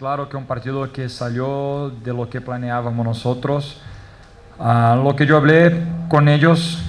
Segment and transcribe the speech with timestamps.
[0.00, 3.82] claro que un partido que salió de lo que planeábamos nosotros.
[4.58, 5.74] Ah, lo que yo hablé
[6.08, 6.82] con ellos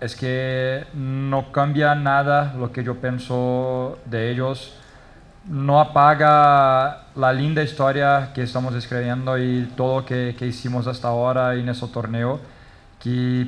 [0.00, 4.74] es que no cambia nada lo que yo pienso de ellos.
[5.44, 11.54] No apaga la linda historia que estamos escribiendo y todo que, que hicimos hasta ahora
[11.54, 12.40] en ese torneo.
[12.98, 13.46] Que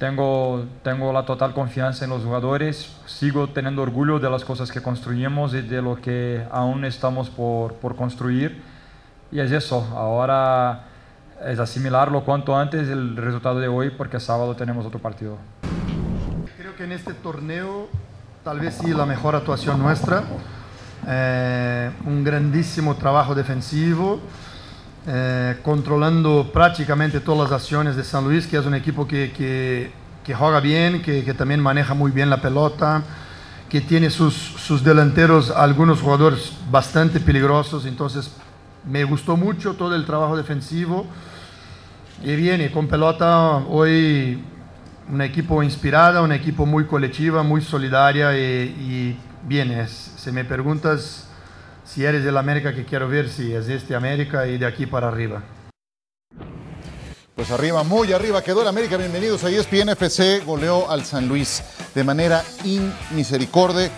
[0.00, 4.80] tengo, tengo la total confianza en los jugadores, sigo teniendo orgullo de las cosas que
[4.80, 8.62] construimos y de lo que aún estamos por, por construir.
[9.30, 10.86] Y es eso, ahora
[11.44, 15.36] es asimilarlo cuanto antes el resultado de hoy porque sábado tenemos otro partido.
[16.56, 17.88] Creo que en este torneo
[18.42, 20.24] tal vez sí la mejor actuación nuestra,
[21.06, 24.18] eh, un grandísimo trabajo defensivo.
[25.06, 30.34] Eh, controlando prácticamente todas las acciones de San Luis, que es un equipo que, que,
[30.34, 33.02] juega bien, que, también maneja muy bien la pelota,
[33.70, 38.30] que tiene sus, sus, delanteros, algunos jugadores bastante peligrosos, entonces
[38.84, 41.06] me gustó mucho todo el trabajo defensivo.
[42.22, 44.44] Y viene con pelota hoy
[45.10, 49.16] un equipo inspirado, un equipo muy colectiva, muy solidaria y, y
[49.48, 49.88] viene.
[49.88, 51.29] Si me preguntas
[51.92, 55.08] si eres del América que quiero ver, si es este América y de aquí para
[55.08, 55.42] arriba.
[57.34, 58.96] Pues arriba, muy arriba quedó el América.
[58.96, 60.40] Bienvenidos a ESPN FC.
[60.40, 61.62] Goleó al San Luis
[61.94, 63.90] de manera inmisericordia.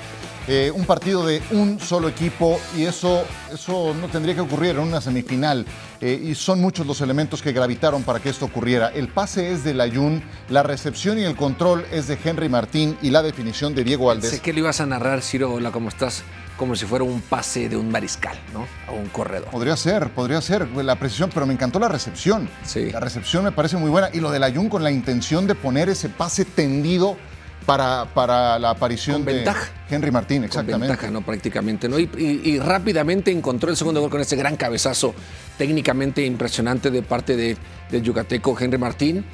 [0.49, 4.81] Eh, un partido de un solo equipo y eso, eso no tendría que ocurrir en
[4.81, 5.67] una semifinal.
[6.01, 8.89] Eh, y son muchos los elementos que gravitaron para que esto ocurriera.
[8.89, 13.11] El pase es de Layun, la recepción y el control es de Henry Martín y
[13.11, 14.31] la definición de Diego Valdés.
[14.31, 15.53] Sé que lo ibas a narrar, Ciro.
[15.53, 16.25] Hola, ¿cómo estás?
[16.63, 18.69] Como si fuera un pase de un mariscal, ¿no?
[18.87, 19.49] A un corredor.
[19.51, 22.49] Podría ser, podría ser la precisión, pero me encantó la recepción.
[22.65, 22.93] Sí.
[22.93, 24.11] La recepción me parece muy buena.
[24.13, 27.17] Y lo del Ayun con la intención de poner ese pase tendido
[27.67, 29.73] para, para la aparición con de ventaja.
[29.91, 30.87] Henry Martín, exactamente.
[30.87, 31.23] Con ventaja, ¿no?
[31.23, 31.99] Prácticamente, ¿no?
[31.99, 35.17] Y, y, y, rápidamente encontró el segundo gol con ese gran cabezazo
[35.59, 37.57] técnicamente impresionante de parte de,
[37.91, 39.25] del yucateco Henry Martín,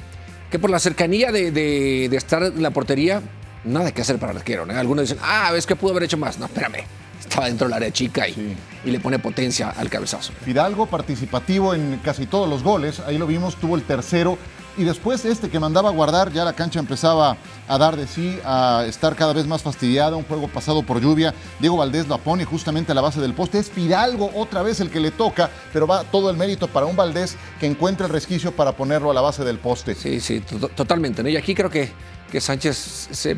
[0.49, 3.21] que por la cercanía de, de, de estar en la portería,
[3.65, 4.73] nada que hacer para el arquero, ¿no?
[4.75, 6.39] Algunos dicen, ah, ves que pudo haber hecho más.
[6.39, 6.85] No, espérame
[7.29, 8.55] estaba dentro del área chica y, sí.
[8.85, 10.33] y, le pone potencia al cabezazo.
[10.43, 14.37] Fidalgo participativo en casi todos los goles, ahí lo vimos, tuvo el tercero
[14.77, 17.37] y después este que mandaba a guardar, ya la cancha empezaba
[17.67, 21.33] a dar de sí, a estar cada vez más fastidiada, un juego pasado por lluvia,
[21.59, 24.89] Diego Valdés la pone justamente a la base del poste, es Fidalgo otra vez el
[24.89, 28.53] que le toca, pero va todo el mérito para un Valdés que encuentra el resquicio
[28.53, 29.95] para ponerlo a la base del poste.
[29.95, 30.41] Sí, sí,
[30.75, 31.29] totalmente, ¿no?
[31.29, 31.91] y aquí creo que,
[32.31, 33.37] que Sánchez se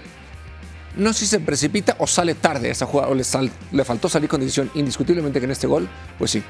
[0.96, 4.10] no sé si se precipita o sale tarde esa jugada, o le, sal, le, faltó
[4.10, 4.70] salir con decisión.
[4.76, 5.88] Indiscutiblemente que en este gol,
[6.18, 6.44] pues sí.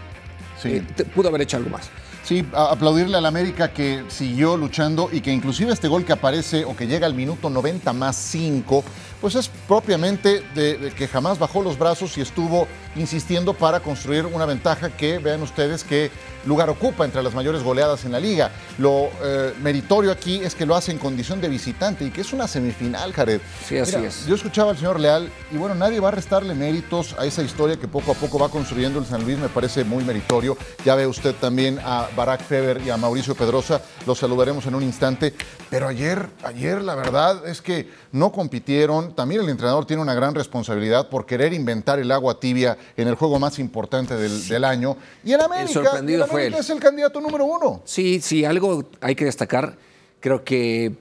[0.62, 0.70] sí.
[0.70, 1.90] Eh, te, pudo haber hecho algo más.
[2.24, 6.66] Sí, a aplaudirle al América que siguió luchando y que inclusive este gol que aparece
[6.66, 8.84] o que llega al minuto 90 más 5,
[9.22, 14.26] pues es propiamente de, de, que jamás bajó los brazos y estuvo insistiendo para construir
[14.26, 16.12] una ventaja que vean ustedes qué
[16.46, 18.52] lugar ocupa entre las mayores goleadas en la liga.
[18.78, 22.34] Lo eh, meritorio aquí es que lo hace en condición de visitante y que es
[22.34, 23.42] una semifinal, Jared.
[23.68, 24.26] Sí, así Mira, es.
[24.26, 27.78] Yo escuchaba al señor Leal y bueno, nadie va a restarle méritos a esa historia
[27.78, 30.58] que poco a poco va construyendo el San Luis, me parece muy meritorio.
[30.84, 34.84] Ya ve usted también a Barack Feber y a Mauricio Pedrosa, los saludaremos en un
[34.84, 35.34] instante.
[35.70, 39.11] Pero ayer, ayer la verdad es que no compitieron.
[39.14, 43.16] También el entrenador tiene una gran responsabilidad por querer inventar el agua tibia en el
[43.16, 44.98] juego más importante del, del año.
[45.24, 46.54] Y el América, el sorprendido el fue él.
[46.54, 47.82] es el candidato número uno.
[47.86, 49.78] Sí, sí, algo hay que destacar.
[50.20, 50.96] Creo que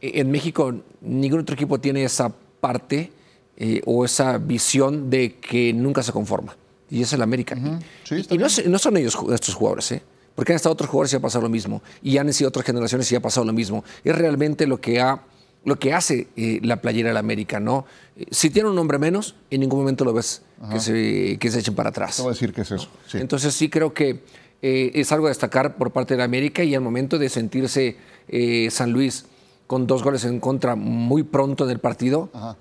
[0.00, 3.12] en México ningún otro equipo tiene esa parte
[3.56, 6.56] eh, o esa visión de que nunca se conforma.
[6.90, 7.56] Y es el América.
[7.58, 7.80] Uh -huh.
[8.04, 10.02] sí, y, y no, no, son ellos estos jugadores, ¿eh?
[10.34, 11.82] porque han estado otros jugadores y ha pasado lo mismo.
[12.02, 13.82] Y han sido otras generaciones y ha pasado lo mismo.
[14.04, 15.20] Es realmente lo que ha
[15.64, 17.86] lo que hace eh, la playera del América, ¿no?
[18.30, 21.74] Si tiene un hombre menos, en ningún momento lo ves que se, que se, echen
[21.74, 22.16] para atrás.
[22.16, 22.88] Te voy a decir que es eso.
[23.06, 23.18] Sí.
[23.18, 24.22] Entonces sí creo que
[24.62, 27.96] eh, es algo a destacar por parte de la América y al momento de sentirse
[28.28, 29.26] eh, San Luis
[29.66, 32.56] con dos goles en contra muy pronto del partido, Ajá.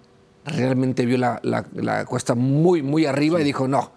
[0.46, 3.44] realmente vio la, la, la, cuesta muy, muy arriba sí.
[3.44, 3.92] y dijo, no,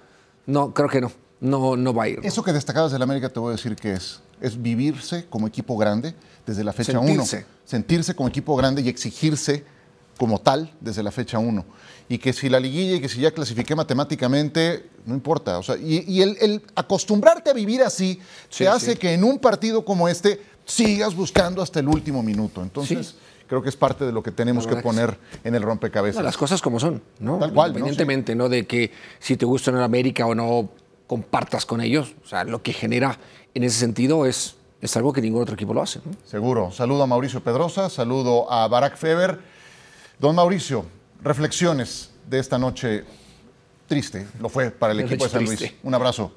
[0.47, 1.11] no, creo que no,
[1.41, 2.21] no, no va a ir.
[2.23, 5.77] Eso que destacabas del América te voy a decir que es, es vivirse como equipo
[5.77, 6.15] grande
[6.47, 7.09] desde la fecha 1.
[7.09, 7.47] Sentirse.
[7.65, 9.65] Sentirse como equipo grande y exigirse
[10.19, 11.65] como tal desde la fecha 1.
[12.09, 15.59] Y que si la liguilla y que si ya clasifiqué matemáticamente, no importa.
[15.59, 18.99] O sea, y, y el, el, acostumbrarte a vivir así sí, te hace sí.
[18.99, 22.63] que en un partido como este sigas buscando hasta el último minuto.
[22.63, 23.17] Entonces, sí.
[23.47, 26.21] creo que es parte de lo que tenemos que poner en el rompecabezas.
[26.21, 27.39] No, las cosas como son, ¿no?
[27.39, 27.71] Tal cual.
[27.71, 28.49] Independientemente, ¿no?
[28.49, 30.71] De que si te gusta en América o no
[31.09, 32.15] compartas con ellos.
[32.23, 33.19] O sea, lo que genera
[33.55, 36.01] en ese sentido es, es algo que ningún otro equipo lo hace.
[36.05, 36.13] ¿no?
[36.25, 36.71] Seguro.
[36.71, 39.39] Saludo a Mauricio Pedrosa, saludo a Barack Feber.
[40.19, 40.85] Don Mauricio,
[41.23, 43.05] reflexiones de esta noche
[43.87, 45.75] triste, lo fue para el equipo de San Luis.
[45.83, 46.33] Un abrazo.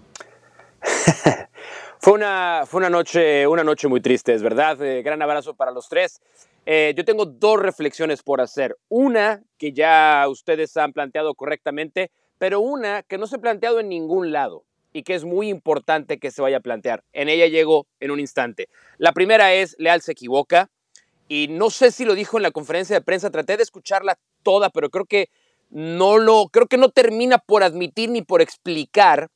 [1.99, 4.81] fue, una, fue una, noche, una noche muy triste, es verdad.
[4.81, 6.21] Eh, gran abrazo para los tres.
[6.65, 8.77] Eh, yo tengo dos reflexiones por hacer.
[8.87, 13.89] Una que ya ustedes han planteado correctamente, pero una que no se ha planteado en
[13.89, 17.03] ningún lado y que es muy importante que se vaya a plantear.
[17.13, 18.69] En ella llego en un instante.
[18.97, 20.69] La primera es, Leal se equivoca
[21.27, 24.69] y no sé si lo dijo en la conferencia de prensa, traté de escucharla toda,
[24.69, 25.29] pero creo que
[25.69, 29.29] no lo, creo que no termina por admitir ni por explicar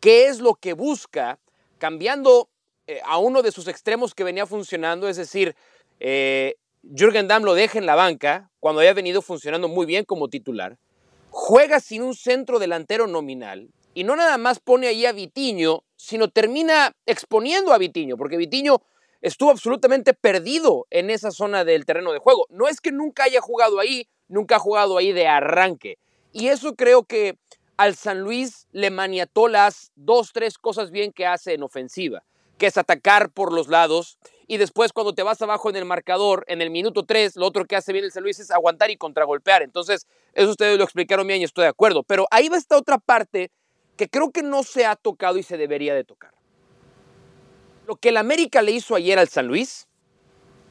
[0.00, 1.38] qué es lo que busca
[1.78, 2.48] cambiando
[2.86, 5.54] eh, a uno de sus extremos que venía funcionando, es decir,
[6.00, 10.28] eh, Jürgen Damm lo deja en la banca cuando había venido funcionando muy bien como
[10.28, 10.78] titular,
[11.30, 16.28] juega sin un centro delantero nominal y no nada más pone ahí a Vitiño, sino
[16.28, 18.82] termina exponiendo a Vitiño, porque Vitiño
[19.20, 22.46] estuvo absolutamente perdido en esa zona del terreno de juego.
[22.50, 25.98] No es que nunca haya jugado ahí, nunca ha jugado ahí de arranque.
[26.32, 27.38] Y eso creo que
[27.76, 32.24] al San Luis le maniató las dos, tres cosas bien que hace en ofensiva,
[32.58, 34.18] que es atacar por los lados
[34.52, 37.64] y después cuando te vas abajo en el marcador, en el minuto 3, lo otro
[37.64, 39.62] que hace bien el San Luis es aguantar y contragolpear.
[39.62, 42.02] Entonces, eso ustedes lo explicaron bien y estoy de acuerdo.
[42.02, 43.50] Pero ahí va esta otra parte
[43.96, 46.32] que creo que no se ha tocado y se debería de tocar.
[47.86, 49.88] Lo que el América le hizo ayer al San Luis,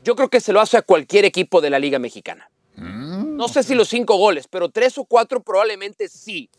[0.03, 2.50] yo creo que se lo hace a cualquier equipo de la Liga Mexicana.
[2.75, 3.35] Mm.
[3.35, 6.50] No sé si los cinco goles, pero tres o cuatro probablemente sí.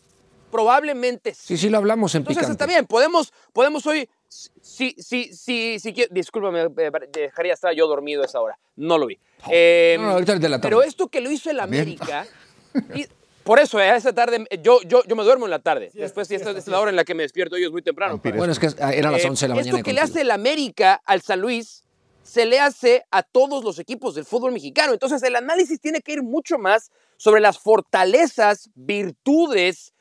[0.50, 1.56] Probablemente sí.
[1.56, 5.94] Sí, sí lo hablamos en Entonces está bien, podemos, podemos hoy, sí, sí, sí, sí,
[6.10, 8.58] discúlpame, eh, dejaría estar yo dormido a esa hora.
[8.76, 9.18] No lo vi.
[9.50, 10.68] Eh, no, ahorita de la tarde.
[10.68, 12.26] Pero esto que lo hizo el América,
[13.44, 15.90] por eso, a esa tarde, yo, yo, yo me duermo en la tarde.
[15.94, 18.20] Después, si esta es la hora en la que me despierto, yo es muy temprano.
[18.22, 19.78] Bueno, es que era las 11 de la eh, mañana.
[19.78, 21.84] Esto que le hace el América al San Luis,
[22.22, 24.92] se le hace a todos los equipos del fútbol mexicano.
[24.92, 29.92] Entonces, el análisis tiene que ir mucho más sobre las fortalezas, virtudes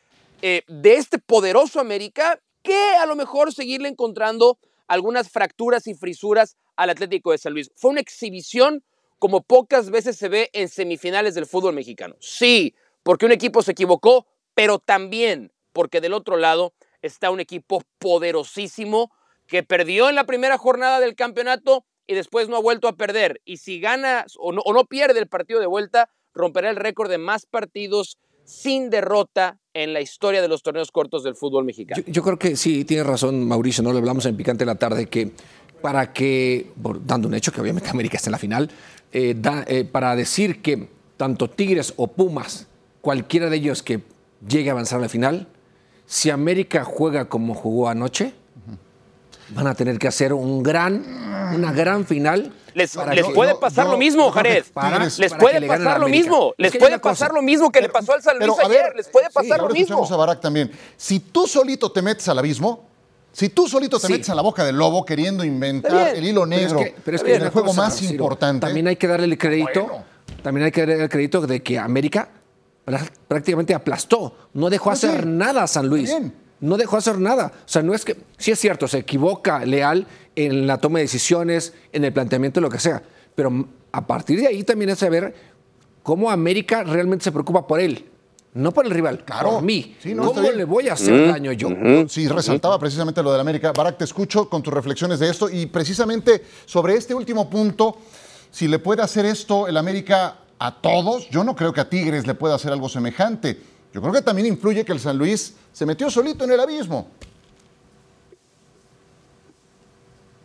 [0.42, 6.58] eh, de este poderoso América, que a lo mejor seguirle encontrando algunas fracturas y frisuras
[6.76, 7.72] al Atlético de San Luis.
[7.76, 8.84] Fue una exhibición
[9.20, 12.16] como pocas veces se ve en semifinales del fútbol mexicano.
[12.20, 12.74] Sí,
[13.04, 19.12] porque un equipo se equivocó, pero también porque del otro lado está un equipo poderosísimo
[19.48, 23.42] que perdió en la primera jornada del campeonato y después no ha vuelto a perder.
[23.46, 27.46] Y si gana o no, pierde el partido de vuelta, romperá el récord de más
[27.46, 32.04] partidos sin derrota en la historia de los torneos cortos del fútbol mexicano.
[32.08, 35.32] Yo, creo que sí, tiene razón Mauricio, no lo hablamos en Picante la tarde, que
[35.82, 36.72] para que,
[37.06, 38.70] dando un hecho que obviamente América está en la final,
[39.14, 39.36] eh,
[39.68, 40.88] eh, para decir que
[41.18, 42.68] tanto Tigres o Pumas
[43.02, 44.02] cualquiera de ellos que
[44.48, 45.48] llegue a avanzar a la final,
[46.06, 48.34] si América juega como jugó anoche,
[49.50, 51.04] van a tener que hacer un gran,
[51.56, 52.54] una gran final.
[52.74, 52.96] Les,
[53.34, 54.64] puede pasar lo mismo, Jared.
[55.18, 56.54] les puede pasar lo mismo.
[56.58, 58.94] Les puede pasar lo mismo que le pasó al San Luis ayer.
[58.96, 60.06] les puede pasar lo mismo.
[60.10, 60.72] a Barak también.
[60.96, 62.86] Si tú solito te metes al abismo,
[63.34, 66.82] si tú solito te metes en la boca del lobo queriendo inventar el hilo negro
[67.06, 68.66] pero es que, en el juego más importante.
[68.66, 70.04] También hay que darle el crédito.
[70.44, 72.30] También hay que darle el crédito de que América
[73.28, 74.36] prácticamente aplastó.
[74.54, 76.16] No dejó pues hacer nada a San Luis.
[76.60, 77.52] No dejó hacer nada.
[77.56, 78.18] O sea, no es que.
[78.38, 82.70] Sí es cierto, se equivoca Leal en la toma de decisiones, en el planteamiento, lo
[82.70, 83.02] que sea.
[83.36, 85.34] Pero a partir de ahí también es saber
[86.04, 88.06] cómo América realmente se preocupa por él.
[88.54, 89.52] No por el rival, claro.
[89.52, 89.96] por mí.
[90.04, 91.70] ¿Cómo le voy a hacer daño yo?
[92.10, 93.72] Sí, resaltaba precisamente lo del América.
[93.72, 97.98] Barak, te escucho con tus reflexiones de esto y precisamente sobre este último punto,
[98.52, 102.28] si le puede hacer esto el América a todos, yo no creo que a Tigres
[102.28, 103.58] le pueda hacer algo semejante.
[103.92, 107.10] Yo creo que también influye que el San Luis se metió solito en el abismo.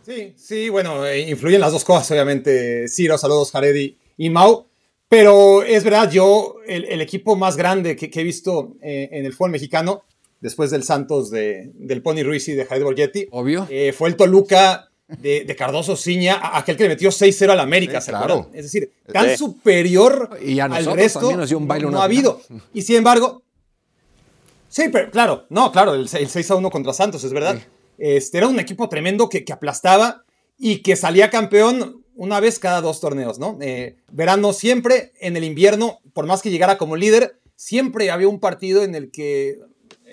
[0.03, 2.87] Sí, sí, bueno, eh, influyen las dos cosas, obviamente.
[2.87, 4.65] Ciro, saludos, Jared y, Mau.
[5.07, 9.51] Pero es verdad, yo, el, equipo más grande que, he visto eh, en el fútbol
[9.51, 10.03] mexicano,
[10.41, 13.67] después del Santos de, del Pony Ruiz y de Jared Borgetti, Obvio.
[13.69, 18.49] Eh, fue el Toluca de, Cardoso Ciña, aquel que le metió 6-0 al América, claro.
[18.53, 22.41] Es decir, tan superior al resto no, ha habido.
[22.73, 23.43] Y sin embargo,
[24.67, 27.57] sí, pero claro, no, claro, el, 6-1 contra Santos, es verdad.
[27.97, 30.23] Este, era un equipo tremendo que, aplastaba
[30.57, 33.57] y que salía campeón una vez cada dos torneos, ¿no?
[33.61, 38.39] Eh, verano siempre, en el invierno, por más que llegara como líder, siempre había un
[38.39, 39.59] partido en el que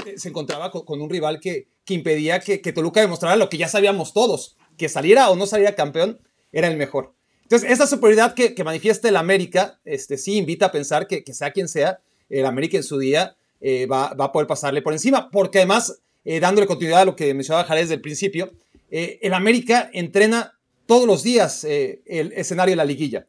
[0.06, 3.58] eh, se encontraba con, un rival que, que impedía que, que, Toluca demostrara lo que
[3.58, 6.20] ya sabíamos todos, que saliera o no saliera campeón,
[6.52, 7.14] era el mejor.
[7.42, 11.34] Entonces, esa superioridad que, que manifiesta el América, este, sí invita a pensar que, que
[11.34, 11.98] sea quien sea,
[12.30, 16.00] el América en su día eh, va, va, a poder pasarle por encima, porque además,
[16.24, 18.52] eh, dándole continuidad a lo que mencionaba Jared desde el principio,
[18.90, 23.26] eh, el América entrena todos los días el escenario de la liguilla.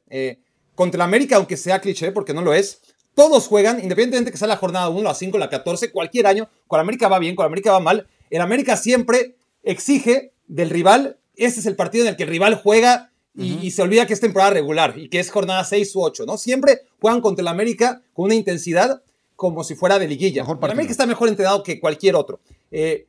[0.75, 2.81] contra el América, aunque sea cliché, porque no lo es,
[3.13, 6.81] todos juegan, independientemente que sea la jornada 1, la 5, la 14, cualquier año, con
[6.81, 11.65] América va bien, con América va mal, el América siempre exige del rival, este es
[11.65, 14.93] el partido en el que el rival juega y, se olvida que es temporada regular
[14.97, 16.37] y que es jornada 6 u 8, ¿no?
[16.37, 19.01] Siempre juegan contra el América con una intensidad
[19.35, 20.43] como si fuera de liguilla.
[20.43, 22.39] el América está mejor entrenado que cualquier otro.
[22.71, 23.07] Eh,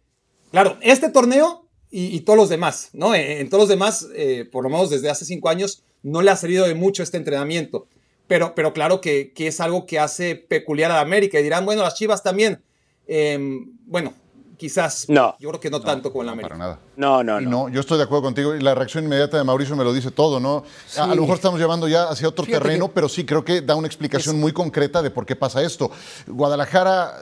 [0.51, 3.15] claro, este torneo y, todos los demás, ¿no?
[3.15, 6.31] Eh, en, todos los demás, eh, por lo menos desde hace cinco años, no le
[6.31, 7.87] ha servido de mucho este entrenamiento.
[8.27, 11.39] Pero, pero claro que, que es algo que hace peculiar a América.
[11.39, 12.61] Y dirán, bueno, las Chivas también.
[13.07, 14.15] Em, bueno,
[14.57, 15.09] quizás.
[15.09, 15.37] No.
[15.39, 16.55] Yo creo que no, tanto como la América.
[16.55, 16.79] Para nada.
[16.97, 19.85] No, no, no, Yo estoy de acuerdo contigo y la reacción inmediata de Mauricio me
[19.85, 20.65] lo dice todo, ¿no?
[20.97, 23.87] A, lo mejor estamos llevando ya hacia otro terreno, pero sí creo que da una
[23.87, 25.91] explicación muy concreta de por qué pasa esto.
[26.27, 27.19] Guadalajara,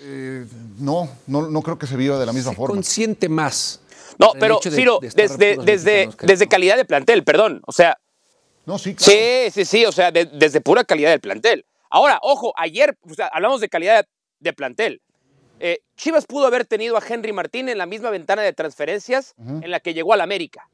[0.00, 0.46] eh,
[0.78, 2.74] no, no, no creo que se viva de la misma se forma.
[2.74, 3.80] Consciente más.
[4.18, 7.62] No, pero Ciro, desde, desde, desde calidad de plantel, perdón.
[7.66, 7.98] O sea.
[8.66, 9.12] No, sí, claro.
[9.12, 11.66] Sí, sí, sí, o sea, desde pura calidad del plantel.
[11.90, 12.96] Ahora, ojo, ayer
[13.32, 14.06] hablamos de calidad
[14.40, 15.00] de plantel.
[15.66, 19.70] Eh, Chivas pudo haber tenido a Henry Martín en la misma ventana de transferencias en
[19.70, 20.68] la que llegó al América.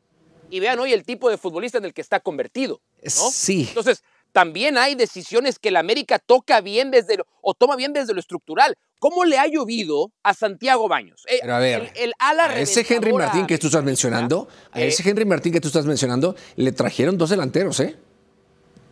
[0.50, 2.80] Y vean hoy el tipo de futbolista en el que está convertido.
[3.04, 3.66] Sí.
[3.68, 8.14] Entonces, también hay decisiones que el América toca bien desde lo, o toma bien desde
[8.14, 8.76] lo estructural.
[8.98, 11.24] ¿Cómo le ha llovido a Santiago Baños?
[11.28, 15.24] Eh, a ver, el, ala ese Henry Martín que tú estás mencionando, a ese Henry
[15.24, 17.96] Martín que tú estás mencionando, le trajeron dos delanteros, ¿eh?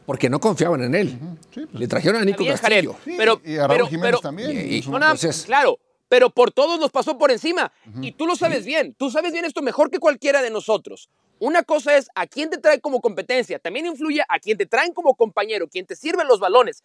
[0.07, 1.19] porque no confiaban en él.
[1.53, 1.67] Pues.
[1.75, 2.97] Le trajeron a Nico Castillo.
[3.05, 4.81] pero, y a Raúl Jiménez también.
[5.45, 5.79] claro,
[6.09, 7.73] pero por todos nos pasó por encima.
[8.03, 11.09] Y tú lo sabes bien, tú sabes bien esto mejor que cualquiera de nosotros.
[11.39, 14.93] Una cosa es a quién te trae como competencia, también influye a quién te traen
[14.93, 16.83] como compañero, quién te sirve los balones.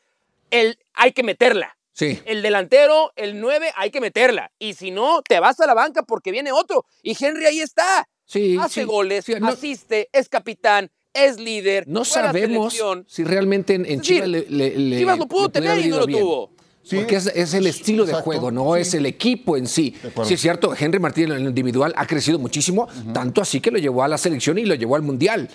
[0.51, 1.77] El, hay que meterla.
[1.93, 2.19] Sí.
[2.25, 4.51] El delantero, el 9, hay que meterla.
[4.59, 6.85] Y si no, te vas a la banca porque viene otro.
[7.01, 8.07] Y Henry ahí está.
[8.25, 11.87] Sí, Hace goles, asiste, es capitán, es líder.
[11.87, 16.51] No sabemos si realmente en, Chivas le, Chivas lo pudo tener y no lo tuvo.
[16.91, 19.95] Porque es, el estilo de juego, no es el equipo en sí.
[20.23, 23.77] Sí, es cierto, Henry Martín en el individual ha crecido muchísimo, tanto así que lo
[23.77, 25.49] llevó a la selección y lo llevó al Mundial.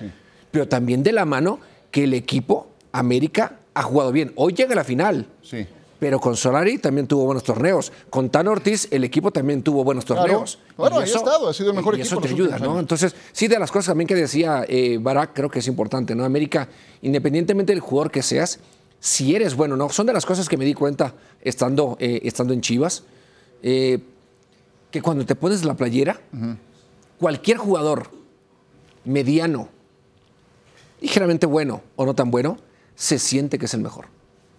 [0.50, 4.32] Pero también de la mano que el equipo, América, ha jugado bien.
[4.37, 5.26] Hoy llega a la final.
[5.42, 5.66] Sí.
[5.99, 7.92] Pero con Solari también tuvo buenos torneos.
[8.08, 10.58] Con Tan Ortiz, el equipo también tuvo buenos torneos.
[10.76, 12.06] Bueno, ahí ha estado, ha sido el mejor equipo.
[12.06, 12.78] Eso te ayuda, ¿no?
[12.78, 16.25] Entonces, sí, de las cosas también que decía eh, Barak, creo que es importante, ¿no?
[16.25, 16.68] América,
[17.02, 18.61] independientemente del jugador que seas,
[19.00, 19.88] si eres bueno, ¿no?
[19.90, 23.05] Son de las cosas que me di cuenta estando, eh, estando en Chivas,
[23.62, 24.00] eh,
[24.90, 26.21] que cuando te pones la playera,
[27.19, 28.11] cualquier jugador
[29.05, 29.69] mediano,
[31.00, 32.59] ligeramente bueno o no tan bueno,
[32.95, 34.07] se siente que es el mejor.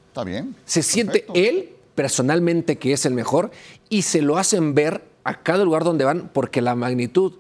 [0.08, 0.55] Está bien.
[0.65, 3.51] Se siente él personalmente que es el mejor
[3.89, 7.34] y se lo hacen ver a cada lugar donde van porque la magnitud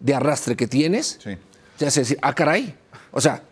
[0.00, 1.20] de arrastre que tienes
[1.78, 2.74] te hace decir, ah, caray,
[3.12, 3.42] o sea,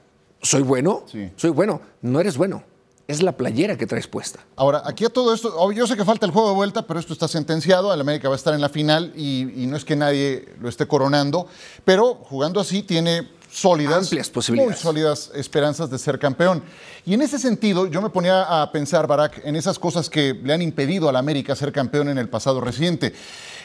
[0.42, 1.04] soy bueno,
[1.36, 2.64] soy bueno, no eres bueno
[3.10, 4.40] es la playera que traes puesta.
[4.56, 7.12] Ahora, aquí a todo esto, yo sé que falta el juego de vuelta, pero esto
[7.12, 10.48] está sentenciado, el América va a estar en la final y, no es que nadie
[10.60, 11.46] lo esté coronando,
[11.84, 14.76] pero jugando así tiene sólidas, Amplias posibilidades.
[14.76, 16.62] muy sólidas esperanzas de ser campeón.
[17.04, 20.52] Y en ese sentido, yo me ponía a pensar, Barak, en esas cosas que le
[20.52, 23.12] han impedido al América ser campeón en el pasado reciente.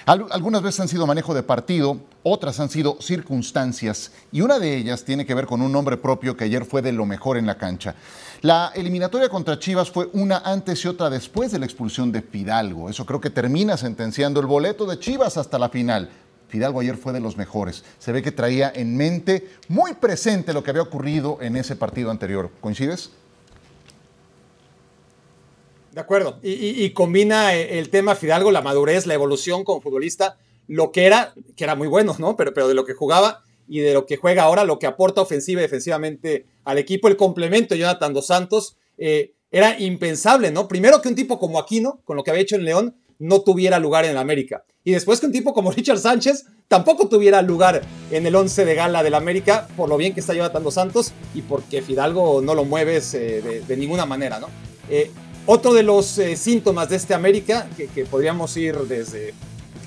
[0.05, 5.03] Algunas veces han sido manejo de partido, otras han sido circunstancias, y una de ellas
[5.03, 7.57] tiene que ver con un nombre propio que ayer fue de lo mejor en la
[7.57, 7.95] cancha.
[8.41, 12.87] La eliminatoria contra Chivas fue una antes y otra después de la expulsión de Fidalgo.
[12.87, 16.07] Eso creo que termina sentenciando el boleto de Chivas hasta la final.
[16.49, 17.83] Fidalgo ayer fue de los mejores.
[17.97, 22.11] Se ve que traía en mente muy presente lo que había ocurrido en ese partido
[22.11, 22.51] anterior.
[22.61, 23.09] ¿Coincides?
[25.95, 26.39] De acuerdo.
[26.43, 30.37] Y, combina eh, el tema Fidalgo, la madurez, la evolución como futbolista,
[30.67, 32.35] lo que era, que era muy bueno, ¿no?
[32.35, 35.21] Pero, pero de lo que jugaba y de lo que juega ahora, lo que aporta
[35.21, 40.67] ofensiva y defensivamente al equipo, el complemento de Jonathan Dos Santos, eh, era impensable, ¿no?
[40.67, 43.79] Primero que un tipo como Aquino, con lo que había hecho en León, no tuviera
[43.79, 44.65] lugar en el América.
[44.83, 48.75] Y después que un tipo como Richard Sánchez tampoco tuviera lugar en el 11 de
[48.75, 52.53] gala del América, por lo bien que está Jonathan Dos Santos y porque Fidalgo no
[52.53, 54.49] lo mueves eh, de, ninguna manera, ¿no?
[55.47, 59.35] Otro de los eh, síntomas de este América, que, podríamos ir desde,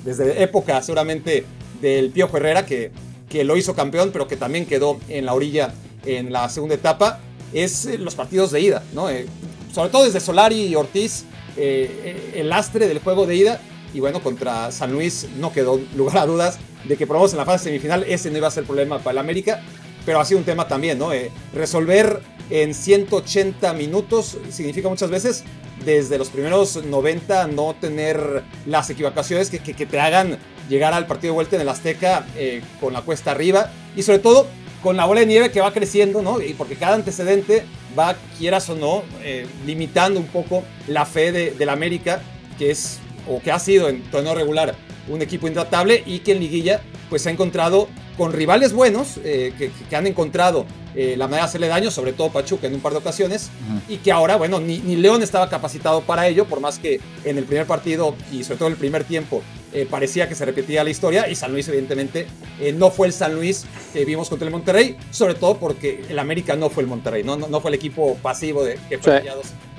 [0.05, 1.45] desde época seguramente
[1.81, 2.91] del Piojo Herrera, que,
[3.27, 5.73] que lo hizo campeón, pero que también quedó en la orilla
[6.05, 7.19] en la segunda etapa,
[7.51, 9.09] es eh, los partidos de ida, ¿no?
[9.09, 9.27] Eh,
[9.73, 11.25] sobre todo desde Solari y Ortiz,
[11.57, 13.61] el lastre del juego de ida.
[13.93, 17.45] Y bueno, contra San Luis no quedó lugar a dudas de que probamos en la
[17.45, 19.61] fase semifinal ese no iba a ser problema para el América,
[20.09, 21.11] pero ha sido un tema también, ¿no?
[21.53, 25.43] resolver en 180 minutos significa muchas veces
[25.85, 31.35] desde los primeros 90 no tener las equivocaciones que, te hagan llegar al partido de
[31.35, 34.47] vuelta en el Azteca eh, con la cuesta arriba y sobre todo
[34.81, 36.41] con la bola de nieve que va creciendo, ¿no?
[36.41, 41.65] Y porque cada antecedente va, quieras o no, eh, limitando un poco la fe de,
[41.67, 42.19] la América,
[42.57, 42.97] que es,
[43.27, 44.73] o que ha sido en torneo regular,
[45.07, 47.87] un equipo intratable y que en liguilla pues se ha encontrado
[48.17, 52.29] con rivales buenos eh, que, han encontrado eh, la manera de hacerle daño, sobre todo
[52.31, 53.49] Pachuca en un par de ocasiones,
[53.87, 57.45] y que ahora, bueno, ni, León estaba capacitado para ello, por más que en el
[57.45, 59.41] primer partido y sobre todo en el primer tiempo
[59.73, 62.27] eh, parecía que se repetía la historia, y San Luis evidentemente
[62.75, 66.55] no fue el San Luis que vimos contra el Monterrey, sobre todo porque el América
[66.55, 69.23] no fue el Monterrey, no, no, fue el equipo pasivo de que fue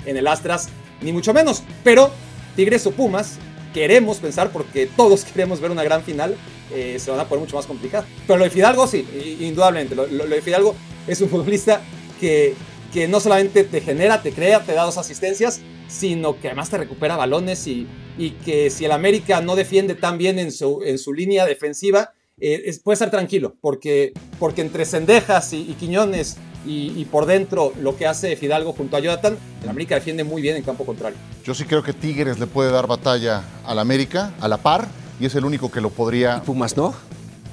[0.06, 0.70] en el Astras,
[1.02, 2.10] ni mucho menos, pero
[2.56, 3.38] Tigres o Pumas
[3.72, 6.36] queremos pensar, porque todos queremos ver una gran final,
[6.72, 8.06] eh, se van a poner mucho más complicadas.
[8.26, 9.06] Pero lo de Fidalgo, sí,
[9.40, 9.94] indudablemente.
[9.94, 10.74] Lo, de Fidalgo
[11.06, 11.80] es un futbolista
[12.20, 12.54] que,
[12.92, 16.78] que no solamente te genera, te crea, te da dos asistencias, sino que además te
[16.78, 17.86] recupera balones y,
[18.16, 22.12] y que si el América no defiende tan bien en su, en su línea defensiva,
[22.40, 28.06] eh, puede estar tranquilo, porque, porque entre Cendejas y, Quiñones y, por dentro lo que
[28.06, 31.18] hace Fidalgo junto a Jonathan, el América defiende muy bien en campo contrario.
[31.44, 34.88] Yo sí creo que Tigres le puede dar batalla al América, a la par,
[35.18, 36.38] y es el único que lo podría.
[36.38, 36.94] ¿Y Pumas no?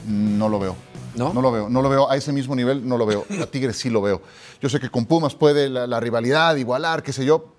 [0.07, 0.75] No lo veo.
[1.15, 1.33] ¿No?
[1.33, 3.25] No lo veo, no lo veo a ese mismo nivel, no lo veo.
[3.41, 4.21] A Tigres sí lo veo.
[4.61, 7.55] Yo sé que con Pumas puede la, la rivalidad igualar, qué sé yo,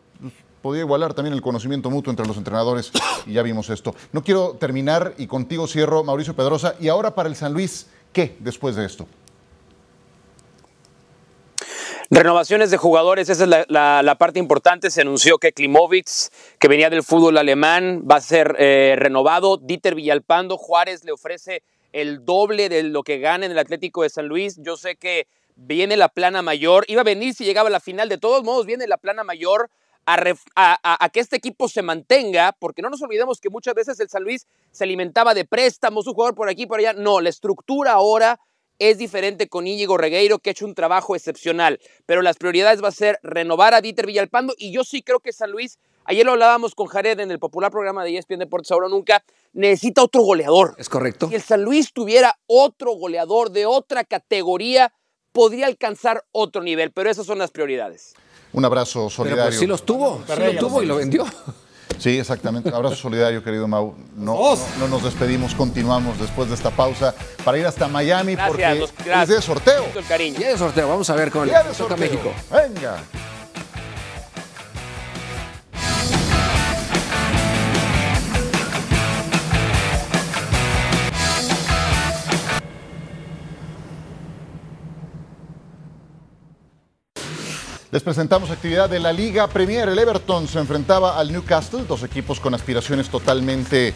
[0.62, 2.92] podía igualar también el conocimiento mutuo entre los entrenadores
[3.26, 3.94] y ya vimos esto.
[4.12, 6.74] No quiero terminar y contigo cierro, Mauricio Pedrosa.
[6.80, 9.06] Y ahora para el San Luis, ¿qué después de esto?
[12.10, 14.90] Renovaciones de jugadores, esa es la, parte importante.
[14.90, 16.08] Se anunció que Klimovic,
[16.58, 19.58] que venía del fútbol alemán, va a ser eh, renovado.
[19.58, 21.62] Dieter Villalpando, Juárez le ofrece
[21.92, 24.56] el doble de lo que gana en el Atlético de San Luis.
[24.62, 26.86] Yo sé que viene la plana mayor.
[26.88, 28.08] Iba a venir si llegaba a la final.
[28.08, 29.68] De todos modos, viene la plana mayor
[30.06, 34.22] a, que este equipo se mantenga, porque no nos olvidemos que muchas veces el San
[34.22, 36.94] Luis se alimentaba de préstamos, un jugador por aquí, por allá.
[36.94, 38.40] No, la estructura ahora
[38.78, 42.88] es diferente con Íñigo Regueiro, que ha hecho un trabajo excepcional, pero las prioridades va
[42.88, 46.32] a ser renovar a Dieter Villalpando y yo sí creo que San Luis, ayer lo
[46.32, 50.74] hablábamos con Jared en el popular programa de ESPN Deportes Ahora Nunca, necesita otro goleador.
[50.78, 51.28] Es correcto.
[51.28, 54.92] Si el San Luis tuviera otro goleador de otra categoría,
[55.32, 58.14] podría alcanzar otro nivel, pero esas son las prioridades.
[58.52, 59.44] Un abrazo pues, solidario.
[59.44, 61.26] Pero sí los tuvo, sí los tuvo y lo vendió.
[61.98, 62.70] Sí, exactamente.
[62.70, 63.94] Abrazo solidario, querido Mau.
[64.16, 69.28] No, no, nos despedimos, continuamos después de esta pausa para ir hasta Miami porque es
[69.28, 69.84] de sorteo.
[69.94, 70.38] El cariño.
[70.38, 72.32] de sorteo, vamos a ver con el México.
[72.50, 72.98] Venga.
[87.90, 89.88] Les presentamos actividad de la Liga Premier.
[89.88, 93.94] El Everton se enfrentaba al Newcastle, dos equipos con aspiraciones totalmente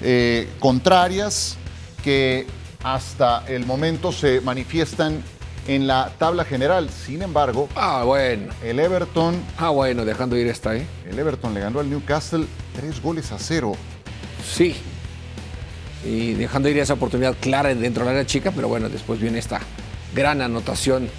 [0.00, 1.58] eh, contrarias
[2.02, 2.46] que
[2.82, 5.22] hasta el momento se manifiestan
[5.68, 6.88] en la tabla general.
[6.88, 8.54] Sin embargo, ah, bueno.
[8.64, 9.38] el Everton.
[9.58, 10.86] Ah, bueno, dejando ir esta, ¿eh?
[11.06, 13.74] El Everton le ganó al Newcastle tres goles a cero.
[14.50, 14.76] Sí.
[16.06, 19.38] Y dejando ir esa oportunidad clara dentro de la área chica, pero bueno, después viene
[19.40, 19.60] esta
[20.14, 21.10] gran anotación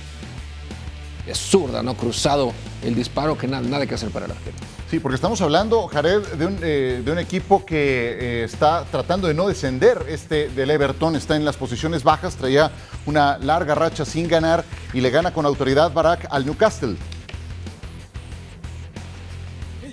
[1.28, 1.96] es zurda, ¿no?
[1.96, 4.56] Cruzado el disparo, que nada, nada que hacer para el arquero.
[4.90, 7.76] Sí, porque estamos hablando, Jared, de un, eh, de un equipo que
[8.20, 10.06] eh, está tratando de no descender.
[10.08, 12.72] Este del Everton está en las posiciones bajas, traía
[13.06, 14.64] una larga racha sin ganar
[14.94, 16.96] y le gana con autoridad Barak al Newcastle.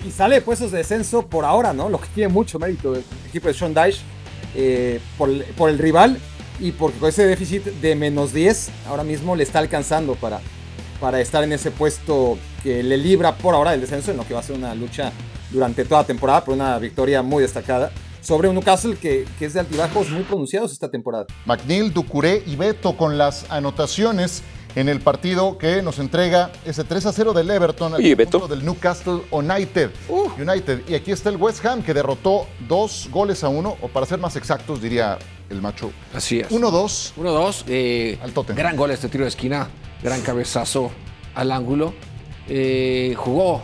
[0.07, 1.88] Y sale de puestos de descenso por ahora, ¿no?
[1.88, 4.01] Lo que tiene mucho mérito el equipo de Sean Dyche
[4.55, 6.18] eh, por, por el rival
[6.61, 10.40] y porque con ese déficit de menos 10 ahora mismo le está alcanzando para,
[11.04, 14.32] para estar en ese puesto que le libra por ahora del descenso, en lo que
[14.32, 15.12] va a ser una lucha
[15.50, 19.52] durante toda la temporada, por una victoria muy destacada sobre un Newcastle que, que, es
[19.52, 21.26] de altibajos muy pronunciados esta temporada.
[21.44, 24.42] McNeil, Ducuré y Beto con las anotaciones
[24.76, 29.20] en el partido que nos entrega ese 3 a 0 del Everton al del Newcastle
[29.30, 29.90] United.
[30.08, 30.30] Uh.
[30.40, 30.88] United.
[30.88, 34.20] Y aquí está el West Ham que derrotó dos goles a uno, o para ser
[34.20, 35.18] más exactos diría
[35.50, 35.92] el macho.
[36.14, 36.50] Así es.
[36.50, 37.12] 1-2.
[37.18, 37.64] 1-2.
[37.68, 38.56] Eh, al Tottenham.
[38.56, 39.68] Gran gol este tiro de esquina
[40.02, 40.90] gran cabezazo
[41.35, 41.94] al ángulo.
[42.48, 43.62] Eh, jugó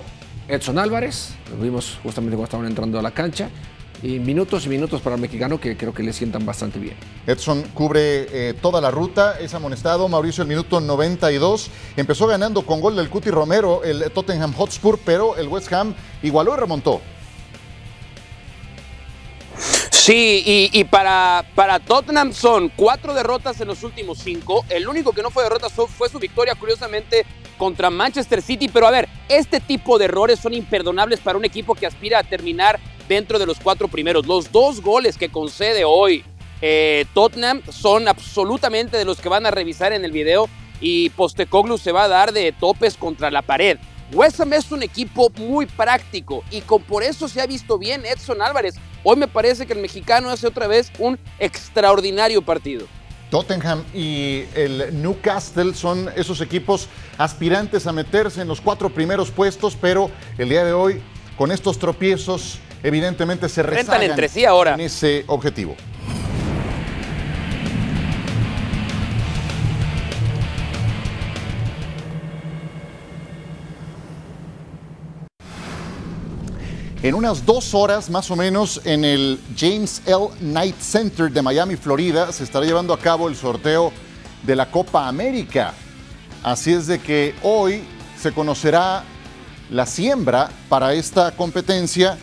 [0.48, 3.48] Edson Álvarez, lo vimos justamente cuando estaban entrando a la cancha.
[4.02, 6.96] Y minutos y minutos para el mexicano que creo que le sientan bastante bien.
[7.26, 10.08] Edson cubre eh, toda la ruta, es amonestado.
[10.08, 11.70] Mauricio, el minuto 92.
[11.96, 16.54] Empezó ganando con gol del Cuti Romero, el Tottenham Hotspur, pero el West Ham igualó
[16.54, 17.02] y remontó.
[20.10, 24.64] Sí, y, para, para Tottenham son cuatro derrotas en los últimos cinco.
[24.68, 27.24] El único que no fue derrota fue su victoria, curiosamente,
[27.56, 28.66] contra Manchester City.
[28.66, 32.24] Pero a ver, este tipo de errores son imperdonables para un equipo que aspira a
[32.24, 34.26] terminar dentro de los cuatro primeros.
[34.26, 36.24] Los dos goles que concede hoy
[36.60, 40.48] eh, Tottenham son absolutamente de los que van a revisar en el video
[40.80, 43.78] y Postecoglu se va a dar de topes contra la pared.
[44.12, 48.04] West Ham es un equipo muy práctico y con por eso se ha visto bien
[48.04, 48.74] Edson Álvarez.
[49.02, 52.86] Hoy me parece que el mexicano hace otra vez un extraordinario partido.
[53.30, 59.76] Tottenham y el Newcastle son esos equipos aspirantes a meterse en los cuatro primeros puestos,
[59.80, 61.00] pero el día de hoy,
[61.38, 64.74] con estos tropiezos, evidentemente se rezagan entre sí ahora.
[64.74, 65.76] en ese objetivo.
[77.02, 80.28] En unas dos horas más o menos en el James L.
[80.40, 83.90] Knight Center de Miami, Florida, se estará llevando a cabo el sorteo
[84.42, 85.72] de la Copa América.
[86.42, 87.84] Así es de que hoy
[88.20, 89.02] se conocerá
[89.70, 92.18] la siembra para esta competencia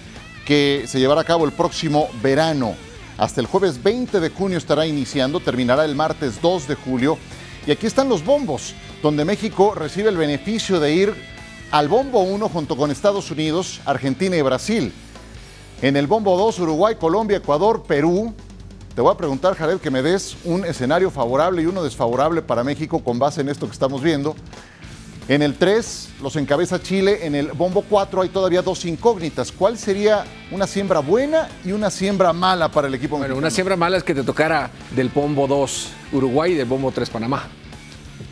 [0.45, 2.75] que se llevará a cabo el próximo verano.
[3.17, 7.17] Hasta el jueves 20 de junio estará iniciando, terminará el martes 2 de julio.
[7.65, 11.36] Y aquí están los bombos, donde México recibe el beneficio de ir
[11.71, 14.93] al bombo 1 junto con Estados Unidos, Argentina y Brasil.
[15.81, 18.33] En el bombo 2, Uruguay, Colombia, Ecuador, Perú.
[18.95, 22.63] Te voy a preguntar, Jared, que me des un escenario favorable y uno desfavorable para
[22.63, 24.35] México con base en esto que estamos viendo.
[25.27, 29.51] En el 3 los encabeza Chile, en el bombo 4 hay todavía dos incógnitas.
[29.51, 33.75] ¿Cuál sería una siembra buena y una siembra mala para el equipo bueno, una siembra
[33.75, 37.49] mala es que te tocara del bombo 2 Uruguay y del bombo 3 Panamá.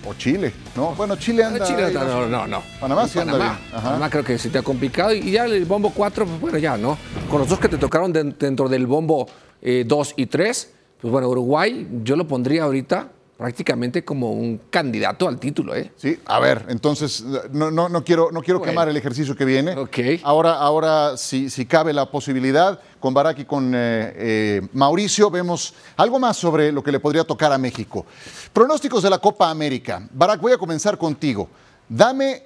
[0.07, 0.93] O Chile, ¿no?
[0.93, 1.65] Bueno, Chile anda.
[1.65, 3.51] Chile, no, no, no, Panamá sí anda bien.
[3.71, 5.13] Panamá creo que sí te ha complicado.
[5.13, 6.97] Y ya el bombo 4, pues bueno, ya, ¿no?
[7.29, 9.27] Con los dos que te tocaron dentro del bombo
[9.61, 15.27] 2 eh, y 3, pues bueno, Uruguay yo lo pondría ahorita prácticamente como un candidato
[15.27, 15.91] al título, ¿eh?
[15.97, 19.75] Sí, a ver, entonces no, no, no quiero, no quiero quemar el ejercicio que viene.
[19.75, 19.97] Ok.
[20.23, 25.75] Ahora, ahora si, si cabe la posibilidad, con Barak y con eh, eh, Mauricio, vemos
[25.95, 28.03] algo más sobre lo que le podría tocar a México.
[28.51, 30.09] Pronósticos de la Copa América.
[30.11, 31.47] Barak, voy a comenzar contigo.
[31.87, 32.41] Dame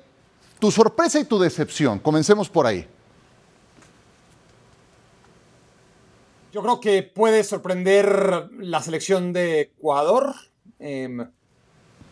[0.60, 2.00] tu sorpresa y tu decepción.
[2.00, 2.86] Comencemos por ahí.
[6.52, 10.36] Yo creo que puede sorprender la selección de Ecuador
[10.80, 11.30] Em,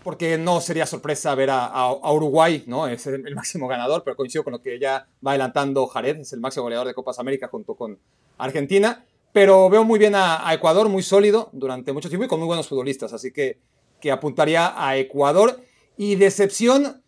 [0.07, 2.87] porque no sería sorpresa ver a, Uruguay, ¿no?
[2.87, 6.39] Es el, máximo ganador, pero coincido con lo que ya va adelantando Jared, es el
[6.39, 7.99] máximo goleador de Copas América junto con
[8.37, 9.03] Argentina.
[9.33, 12.69] Pero veo muy bien a, Ecuador, muy sólido durante mucho tiempo y con muy buenos
[12.69, 13.59] futbolistas, así que,
[13.99, 15.59] que apuntaría a Ecuador.
[15.97, 17.03] Y decepción,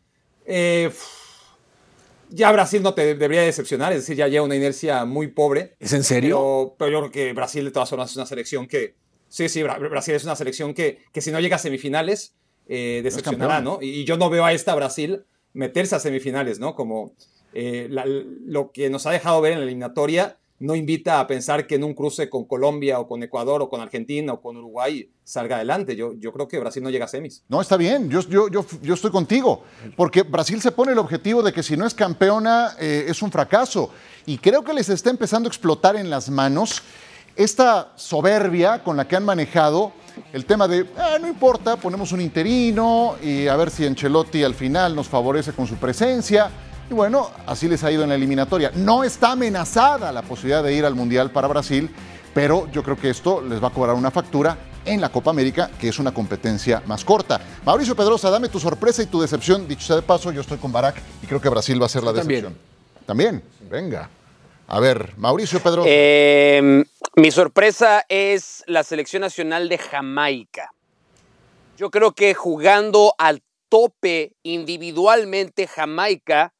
[0.45, 0.91] eh,
[2.27, 5.77] ya Brasil no te debería decepcionar, es decir, ya lleva una inercia muy pobre.
[5.79, 6.75] ¿Es en serio?
[6.77, 8.95] pero yo creo que Brasil de todas formas es una selección que,
[9.29, 12.33] Sí, sí, Brasil es una selección que, que si no llega a semifinales,
[12.69, 13.79] eh, decepcionará, ¿no?
[13.81, 16.75] Y yo no veo a esta Brasil meterse a semifinales, ¿no?
[16.75, 17.13] Como
[17.53, 21.75] eh, lo que nos ha dejado ver en la eliminatoria no invita a pensar que
[21.75, 25.55] en un cruce con Colombia o con Ecuador o con Argentina o con Uruguay salga
[25.55, 25.95] adelante.
[25.95, 27.43] Yo, yo creo que Brasil no llega a semis.
[27.47, 29.63] No, está bien, yo, yo, yo, yo estoy contigo,
[29.95, 33.31] porque Brasil se pone el objetivo de que si no es campeona eh, es un
[33.31, 33.89] fracaso.
[34.25, 36.83] Y creo que les está empezando a explotar en las manos
[37.39, 39.93] esta soberbia con la que han manejado
[40.33, 44.53] el tema de, ah, no importa, ponemos un interino y a ver si Ancelotti al
[44.53, 46.49] final nos favorece con su presencia.
[46.91, 48.73] Y bueno, así les ha ido en la eliminatoria.
[48.75, 51.89] No está amenazada la posibilidad de ir al Mundial para Brasil,
[52.33, 55.71] pero yo creo que esto les va a cobrar una factura en la Copa América,
[55.79, 57.39] que es una competencia más corta.
[57.63, 59.65] Mauricio Pedrosa, dame tu sorpresa y tu decepción.
[59.65, 62.03] Dicho sea de paso, yo estoy con Barak y creo que Brasil va a ser
[62.03, 62.53] la decepción.
[63.05, 63.41] También.
[63.41, 64.09] También, venga.
[64.71, 65.89] A ver, Mauricio Pedrosa.
[65.89, 66.83] Eh,
[67.19, 70.73] mi sorpresa es la selección nacional de Jamaica.
[71.77, 76.53] Yo creo que jugando al tope individualmente, Jamaica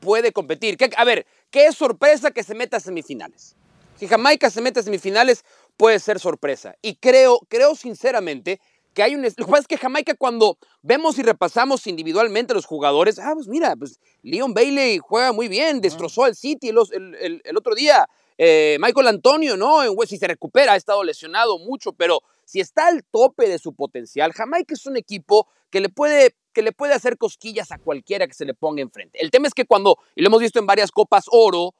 [0.00, 0.76] puede competir.
[0.96, 3.54] a ver, ¿qué es sorpresa que se meta a semifinales?
[3.96, 5.44] Si Jamaica se mete a semifinales,
[5.76, 6.74] puede ser sorpresa.
[6.82, 8.60] Y creo, creo sinceramente
[8.94, 9.22] que hay un...
[9.22, 13.32] Lo que pasa es que Jamaica cuando vemos y repasamos individualmente a los jugadores, ah,
[13.34, 18.08] pues mira, pues Leon Bailey juega muy bien, destrozó al City el, el otro día.
[18.42, 19.82] Eh, Michael Antonio, ¿no?
[19.84, 23.74] En, si se recupera, ha estado lesionado mucho, pero si está al tope de su
[23.74, 28.26] potencial, Jamaica es un equipo que le puede que le puede hacer cosquillas a cualquiera
[28.26, 29.22] que se le ponga enfrente.
[29.22, 31.74] El tema es que cuando, y lo hemos visto en varias Copas Oro,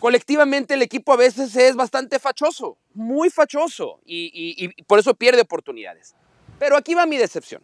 [0.00, 6.14] colectivamente el equipo a veces es bastante fachoso, muy fachoso, y por eso pierde oportunidades.
[6.58, 7.62] Pero aquí va mi decepción.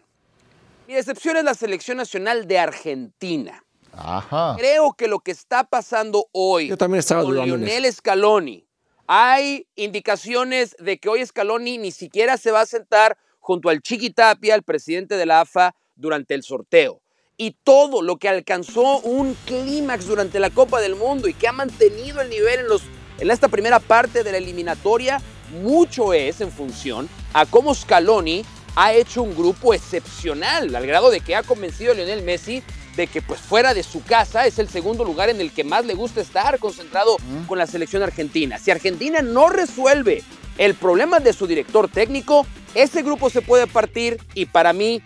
[0.87, 3.64] Mi decepción es la selección nacional de Argentina.
[4.57, 8.66] Creo que lo que está pasando hoy Yo también estaba con Lionel Scaloni,
[9.07, 14.11] hay indicaciones de que hoy Scaloni ni siquiera se va a sentar junto al Chiqui
[14.11, 17.02] Tapia, el presidente de la AFA, durante el sorteo.
[17.37, 21.52] Y todo lo que alcanzó un clímax durante la Copa del Mundo y que ha
[21.52, 22.83] mantenido el nivel en, los,
[23.18, 25.20] en esta primera parte de la eliminatoria,
[25.62, 28.44] mucho es en función a cómo Scaloni
[28.76, 32.62] ha hecho un grupo excepcional, al grado de que ha convencido a Lionel Messi
[32.96, 35.87] de que pues fuera de su casa es el segundo lugar en el que más
[35.87, 38.59] le gusta estar concentrado con la selección argentina.
[38.59, 40.22] Si Argentina no resuelve
[40.59, 45.02] el problema de su director técnico, ese grupo se puede partir y para mí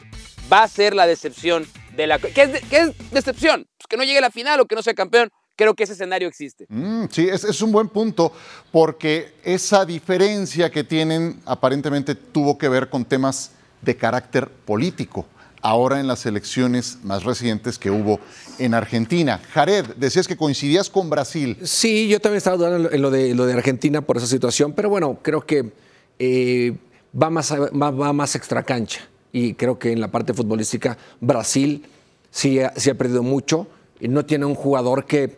[0.53, 2.18] va a ser la decepción de la...
[2.18, 3.66] ¿Qué es, qué es decepción?
[3.79, 5.31] Pues que no llegue a la final o que no sea campeón.
[5.55, 6.66] Creo que ese escenario existe.
[6.68, 8.33] Mm, sí, es, es un buen punto
[8.70, 15.27] porque esa diferencia que tienen aparentemente tuvo que ver con temas de carácter político
[15.66, 18.20] ahora en las elecciones más recientes que hubo
[18.61, 19.40] en Argentina.
[19.52, 21.59] Jared, decías que coincidías con Brasil.
[21.64, 24.88] Sí, yo también estaba dudando en lo de, lo de Argentina por esa situación, pero
[24.88, 25.72] bueno, creo que
[26.20, 26.76] eh,
[27.20, 29.09] va, más, va, más extra cancha.
[29.33, 31.85] Y creo que en la parte futbolística Brasil
[32.31, 33.66] sí, ha perdido mucho
[33.98, 35.37] y no tiene un jugador que,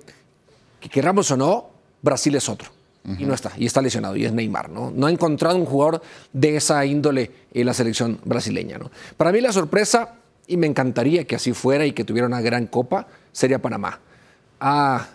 [0.78, 1.70] que queramos o no,
[2.02, 2.77] Brasil es otro.
[3.18, 4.90] Y no está, y está lesionado, y es Neymar, ¿no?
[4.90, 8.90] No ha encontrado un jugador de esa índole en la selección brasileña, ¿no?
[9.16, 10.14] Para mí la sorpresa,
[10.46, 14.00] y me encantaría que así fuera y que tuviera una gran copa, sería Panamá.
[14.60, 15.06] Ha,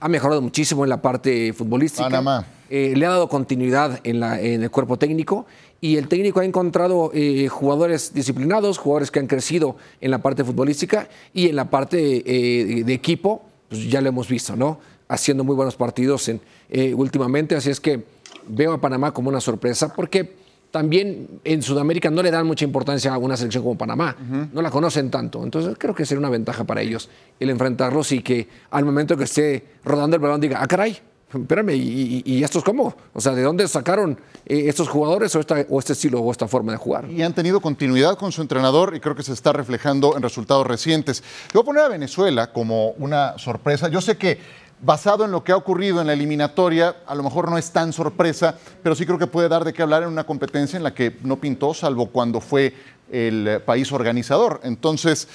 [0.00, 2.04] ha mejorado muchísimo en la parte futbolística.
[2.04, 2.46] Panamá.
[2.70, 5.46] Eh, le ha dado continuidad en, la, en, el cuerpo técnico
[5.80, 10.44] y el técnico ha encontrado eh, jugadores disciplinados, jugadores que han crecido en la parte
[10.44, 14.80] futbolística y en la parte eh, de equipo, pues ya lo hemos visto, ¿no?
[15.08, 18.04] Haciendo muy buenos partidos en, eh, últimamente, así es que
[18.46, 20.36] veo a Panamá como una sorpresa porque
[20.70, 24.16] también en Sudamérica no le dan mucha importancia a una selección como Panamá,
[24.52, 27.08] no la conocen tanto, entonces creo que sería una ventaja para ellos
[27.40, 30.98] el enfrentarlos y que al momento que esté rodando el balón diga, ah, caray,
[31.36, 32.94] espérame, ¿y, y, estos cómo?
[33.12, 36.48] O sea, ¿de dónde sacaron eh, estos jugadores o, esta, o este estilo o esta
[36.48, 37.10] forma de jugar?
[37.10, 40.66] Y han tenido continuidad con su entrenador y creo que se está reflejando en resultados
[40.66, 41.22] recientes.
[41.52, 43.88] Yo voy a poner a Venezuela como una sorpresa.
[43.88, 44.38] Yo sé que
[44.80, 47.92] basado en lo que ha ocurrido en la eliminatoria, a lo mejor no es tan
[47.92, 50.94] sorpresa, pero sí creo que puede dar de qué hablar en una competencia en la
[50.94, 52.74] que no pintó, salvo cuando fue
[53.10, 54.60] el eh, país organizador.
[54.62, 55.28] Entonces,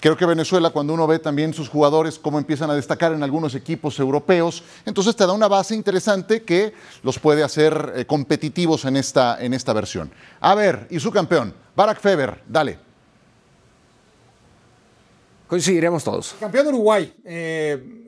[0.00, 3.54] creo que Venezuela, cuando uno ve también sus jugadores, cómo empiezan a destacar en algunos
[3.54, 8.96] equipos europeos, entonces te da una base interesante que los puede hacer eh, competitivos en
[8.96, 10.10] esta, en esta versión.
[10.40, 12.78] A ver, y su campeón, Barack Feber, dale.
[15.46, 16.36] Coincidiremos todos.
[16.38, 17.12] Campeón de Uruguay.
[17.24, 18.06] Eh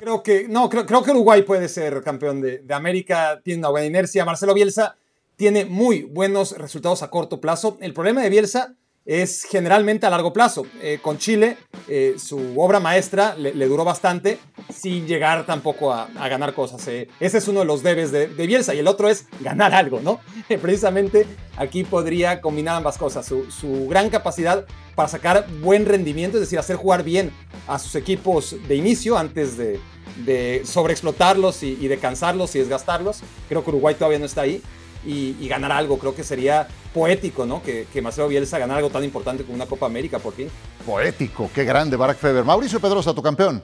[0.00, 3.68] Creo que, no, creo, creo que Uruguay puede ser campeón de, de, América, tiene una
[3.68, 4.24] buena inercia.
[4.24, 4.96] Marcelo Bielsa
[5.36, 7.76] tiene muy buenos resultados a corto plazo.
[7.82, 8.76] El problema de Bielsa
[9.10, 10.64] es generalmente a largo plazo.
[10.80, 11.56] Eh, con Chile,
[11.88, 14.38] eh, su obra maestra le, duró bastante
[14.72, 16.86] sin llegar tampoco a, ganar cosas.
[16.86, 17.08] Eh.
[17.18, 19.98] Ese es uno de los debes de, de, Bielsa y el otro es ganar algo,
[20.00, 20.20] ¿no?
[20.62, 23.26] precisamente aquí podría combinar ambas cosas.
[23.26, 27.32] Su, gran capacidad para sacar buen rendimiento, es decir, hacer jugar bien
[27.66, 29.80] a sus equipos de inicio antes de,
[30.24, 33.22] de sobreexplotarlos y, y de cansarlos y desgastarlos.
[33.48, 34.62] Creo que Uruguay todavía no está ahí.
[35.04, 35.98] Y, y, ganar algo.
[35.98, 37.62] Creo que sería poético, ¿no?
[37.62, 40.50] Que, que, Marcelo Bielsa ganara algo tan importante como una Copa América, por fin.
[40.84, 42.44] Poético, qué grande, Barack Feber.
[42.44, 43.62] Mauricio Pedrosa, tu campeón,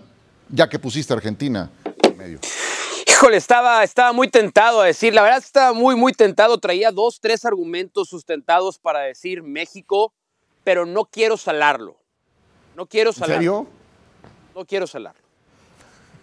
[0.48, 1.70] ya que pusiste a Argentina
[2.02, 2.38] en medio.
[3.06, 6.58] Híjole, estaba, estaba muy tentado a decir, la verdad estaba muy, muy tentado.
[6.58, 10.12] Traía dos, tres argumentos sustentados para decir México,
[10.64, 11.96] pero no quiero salarlo.
[12.76, 13.34] No quiero salarlo.
[13.34, 13.66] ¿En serio?
[14.54, 15.25] No quiero salarlo.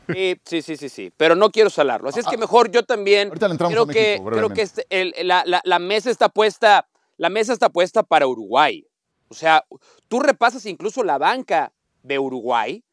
[0.07, 2.09] Sí, sí, sí, sí, sí, pero no quiero salarlo.
[2.09, 5.79] Así es que mejor yo también creo que, creo que este, el, la, la, la,
[5.79, 6.87] mesa está puesta,
[7.17, 8.85] la mesa está puesta para Uruguay.
[9.29, 9.65] O sea,
[10.09, 11.71] tú repasas incluso la banca
[12.03, 12.83] de Uruguay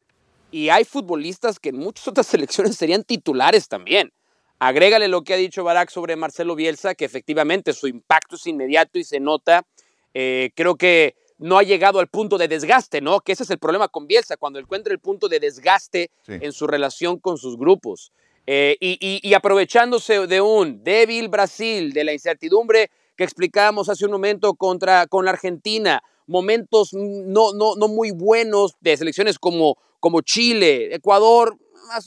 [0.51, 4.11] y hay futbolistas que en muchas otras selecciones serían titulares también.
[4.59, 8.99] Agrégale lo que ha dicho Barack sobre Marcelo Bielsa, que efectivamente su impacto es inmediato
[8.99, 9.65] y se nota.
[10.13, 13.19] Eh, creo que no ha llegado al punto de desgaste, ¿no?
[13.19, 16.33] Que ese es el problema con Bielsa, cuando encuentra el punto de desgaste sí.
[16.39, 18.13] en su relación con sus grupos.
[18.45, 24.05] Eh, y, y, y, aprovechándose de un débil Brasil, de la incertidumbre que explicábamos hace
[24.05, 29.77] un momento contra, con la Argentina, momentos no, no, no muy buenos de selecciones como,
[29.99, 31.57] como Chile, Ecuador,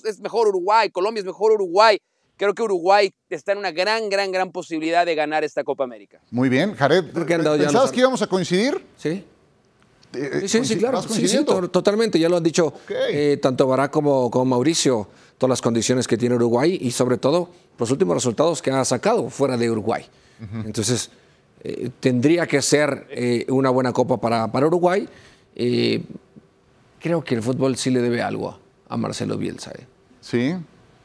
[0.04, 2.00] es mejor Uruguay, Colombia es mejor Uruguay
[2.36, 6.20] creo que Uruguay está en una gran, gran, gran posibilidad de ganar esta Copa América.
[6.30, 7.04] Muy bien, Jared.
[7.12, 8.84] ¿Pensabas que íbamos a coincidir?
[8.96, 9.24] Sí.
[10.14, 11.02] Eh, sí, sí, sí, claro.
[11.02, 12.18] Sí, sí, totalmente.
[12.18, 12.96] Ya lo han dicho okay.
[13.10, 17.50] eh, tanto Barack como, como, Mauricio, todas las condiciones que tiene Uruguay y sobre todo
[17.78, 20.06] los últimos resultados que ha sacado fuera de Uruguay.
[20.40, 20.66] Uh -huh.
[20.66, 21.10] Entonces,
[21.64, 25.08] eh, tendría que ser eh, una buena copa para, para Uruguay.
[25.56, 26.02] Eh,
[27.00, 29.72] creo que el fútbol sí le debe algo a Marcelo Bielsa.
[30.20, 30.54] Sí,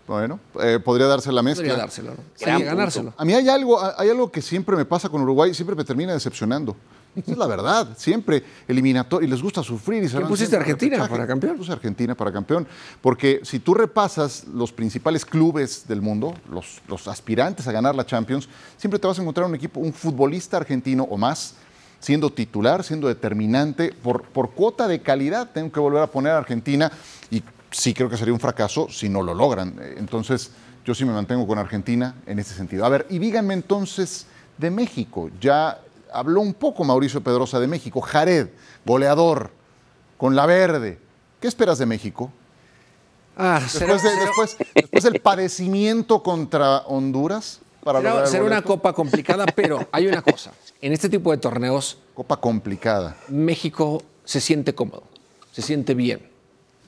[0.10, 1.64] bueno, eh, podría darse la mezcla.
[1.64, 2.24] Podría dárselo, ¿no?
[2.34, 3.14] Sí, ganárselo.
[3.16, 6.14] A mí hay algo, hay algo que siempre me pasa con Uruguay, siempre me termina
[6.14, 6.76] decepcionando.
[7.16, 10.04] Esa es la verdad, siempre eliminatorio y les gusta sufrir.
[10.04, 11.58] Y se pusiste Argentina para campeón?
[11.58, 12.68] Puse Argentina para campeón,
[13.02, 18.06] porque si tú repasas los principales clubes del mundo, los, los aspirantes a ganar la
[18.06, 21.56] Champions, siempre te vas a encontrar un equipo, un futbolista argentino o más
[22.00, 26.38] siendo titular, siendo determinante, por, por cuota de calidad, tengo que volver a poner a
[26.38, 26.92] Argentina
[27.30, 29.76] y sí creo que sería un fracaso si no lo logran.
[29.98, 30.52] Entonces,
[30.86, 32.86] yo sí me mantengo con Argentina en ese sentido.
[32.86, 34.26] A ver, y díganme entonces
[34.58, 35.30] de México.
[35.40, 35.80] Ya
[36.12, 38.02] habló un poco Mauricio Pedrosa de México.
[38.02, 38.48] Jared,
[38.86, 39.52] goleador,
[40.18, 41.00] con la verde.
[41.40, 42.32] ¿Qué esperas de México?
[43.38, 47.62] Ah, después, después, del padecimiento contra Honduras.
[47.82, 50.52] Para será, una copa complicada, pero hay una cosa.
[50.82, 51.98] En este tipo de torneos.
[52.14, 53.16] Copa complicada.
[53.30, 55.04] México se siente cómodo,
[55.54, 56.29] se siente bien.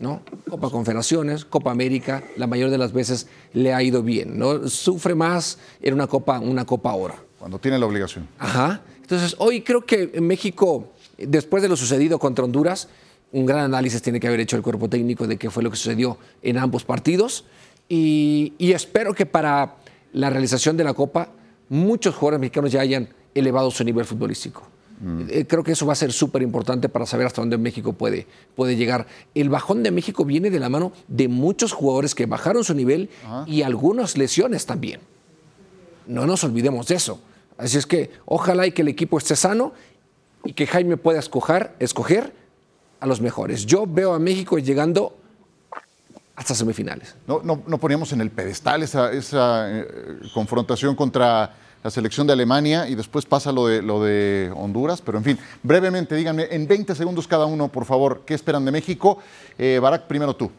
[0.02, 0.22] ¿No?
[0.50, 4.68] Copa Confederaciones, Copa América, la mayor de las veces le ha ido bien, ¿no?
[4.68, 7.16] Sufre más en una Copa, una Copa ahora.
[7.40, 8.28] Cuando tiene la obligación.
[8.38, 8.82] Ajá.
[9.02, 12.90] Entonces, hoy creo que México, después de lo sucedido contra Honduras,
[13.32, 15.78] un gran análisis tiene que haber hecho el cuerpo técnico de qué fue lo que
[15.78, 17.46] sucedió en ambos partidos.
[17.88, 19.76] Y, y espero que para
[20.14, 21.30] la realización de la Copa,
[21.70, 24.64] muchos jugadores mexicanos ya hayan elevado su nivel futbolístico.
[25.02, 25.24] Mm.
[25.30, 28.28] Eh, creo que eso va a ser súper importante para saber hasta dónde México puede,
[28.56, 29.08] puede llegar.
[29.34, 33.10] El bajón de México viene de la mano de muchos jugadores que bajaron su nivel
[33.48, 35.02] y algunas lesiones también.
[36.06, 37.20] No nos olvidemos de eso.
[37.58, 39.74] Así es que ojalá y que el equipo esté sano
[40.44, 42.34] y que Jaime pueda escoger, escoger
[43.00, 43.66] a los mejores.
[43.66, 45.18] Yo veo a México llegando
[46.36, 47.16] hasta semifinales.
[47.28, 49.88] No, no, no poníamos en el pedestal esa, esa eh,
[50.34, 55.02] confrontación contra la selección de Alemania y después pasa lo de, lo de Honduras.
[55.02, 58.72] Pero en fin, brevemente, díganme en 20 segundos cada uno, por favor, ¿qué esperan de
[58.72, 59.18] México?
[59.58, 60.52] Eh, Barak, primero tú.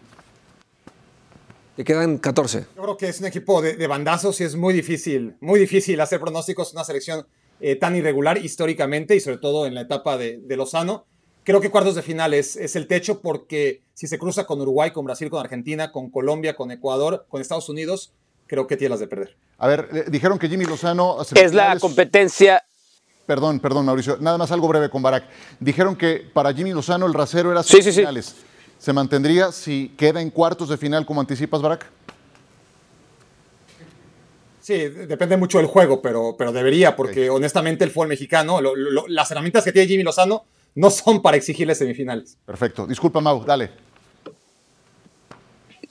[1.77, 2.67] Te quedan 14.
[2.77, 6.21] Yo creo que es un equipo de, bandazos y es muy difícil, muy difícil hacer
[6.21, 7.27] pronósticos, una selección
[7.61, 11.07] eh, tan irregular históricamente y sobre todo en la etapa de, Lozano.
[11.45, 14.91] Creo que cuartos de final es, es, el techo porque si se cruza con Uruguay,
[14.91, 18.13] con Brasil, con Argentina, con Colombia, con Ecuador, con Estados Unidos,
[18.53, 19.35] creo que tiene las de perder.
[19.57, 21.17] A ver, eh, dijeron que Jimmy Lozano...
[21.35, 22.63] Es la competencia...
[23.25, 24.19] Perdón, perdón, Mauricio.
[24.21, 25.25] Nada más algo breve con Barak.
[25.59, 28.35] Dijeron que para Jimmy Lozano el rasero era sí, semifinales.
[28.79, 31.87] ¿Se mantendría si queda en cuartos de final como anticipas, Barak?
[34.61, 38.61] Sí, depende mucho del juego, pero, pero debería, porque honestamente el fútbol mexicano,
[39.09, 42.37] las herramientas que tiene Jimmy Lozano no son para exigirle semifinales.
[42.45, 42.87] Perfecto.
[42.87, 43.71] Disculpa, Mau, dale.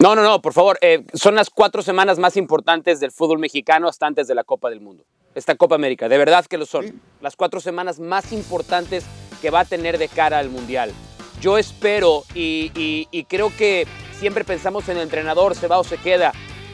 [0.01, 0.79] No, no, no, por favor.
[0.81, 4.71] Eh, son las cuatro semanas más importantes del fútbol mexicano hasta antes de la Copa
[4.71, 5.05] del Mundo.
[5.35, 6.99] Esta Copa América, de verdad que lo son.
[7.21, 9.05] Las cuatro semanas más importantes
[9.43, 10.91] que va a tener de cara al Mundial.
[11.39, 13.85] Yo espero y, creo que
[14.17, 16.31] siempre pensamos en el entrenador, se va o se queda.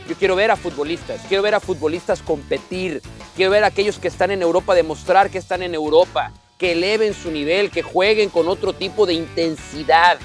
[0.08, 3.02] Yo quiero ver a futbolistas, quiero ver a futbolistas competir,
[3.36, 7.14] quiero ver a aquellos que están en Europa demostrar que están en Europa, que eleven
[7.14, 10.18] su nivel, que jueguen con otro tipo de intensidad.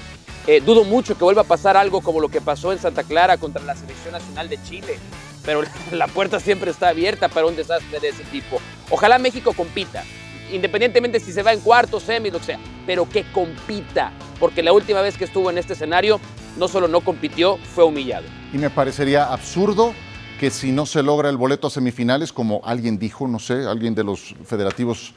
[0.45, 3.37] Eh, dudo mucho que vuelva a pasar algo como lo que pasó en Santa Clara
[3.37, 4.99] contra la Selección Nacional de Chile,
[5.45, 8.59] pero la puerta siempre está abierta para un desastre de ese tipo.
[8.89, 10.03] Ojalá México compita,
[10.51, 14.73] independientemente si se va en cuartos, semis, lo que sea, pero que compita, porque la
[14.73, 16.19] última vez que estuvo en este escenario
[16.57, 18.25] no solo no compitió, fue humillado.
[18.51, 19.93] Y me parecería absurdo
[20.41, 23.95] que si no se logra el boleto a semifinales, como alguien dijo, no sé, alguien
[23.95, 25.13] de los federativos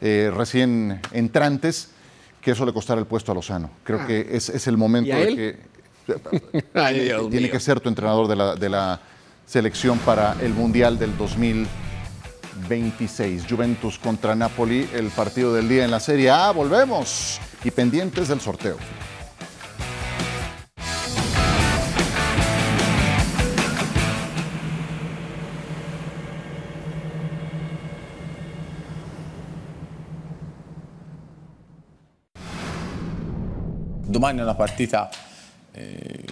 [0.00, 1.90] eh, recién entrantes,
[2.40, 3.70] que eso le costara el puesto a Lozano.
[3.84, 4.06] Creo ah.
[4.06, 5.58] que es, es, el momento de
[6.06, 6.14] que
[7.30, 9.00] tiene que ser tu entrenador de la, de la
[9.46, 13.44] selección para el Mundial del 2026.
[13.48, 16.50] Juventus contra Napoli, el partido del día en la Serie A.
[16.52, 18.76] Volvemos y pendientes del sorteo.
[34.10, 35.08] Domani è una partita
[35.72, 36.24] eh,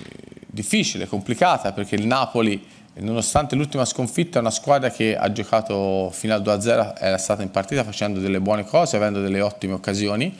[0.46, 2.62] difficile, complicata, perché il Napoli,
[2.94, 7.50] nonostante l'ultima sconfitta, è una squadra che ha giocato fino al 2-0, era stata in
[7.50, 10.36] partita facendo delle buone cose, avendo delle ottime occasioni.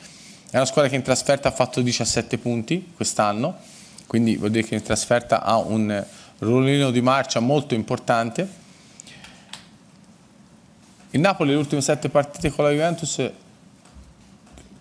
[0.51, 3.55] È una squadra che in trasferta ha fatto 17 punti quest'anno,
[4.07, 6.03] quindi vuol dire che in trasferta ha un
[6.39, 8.57] ruolino di marcia molto importante.
[11.11, 13.31] Il Napoli le ultime 7 partite con la Juventus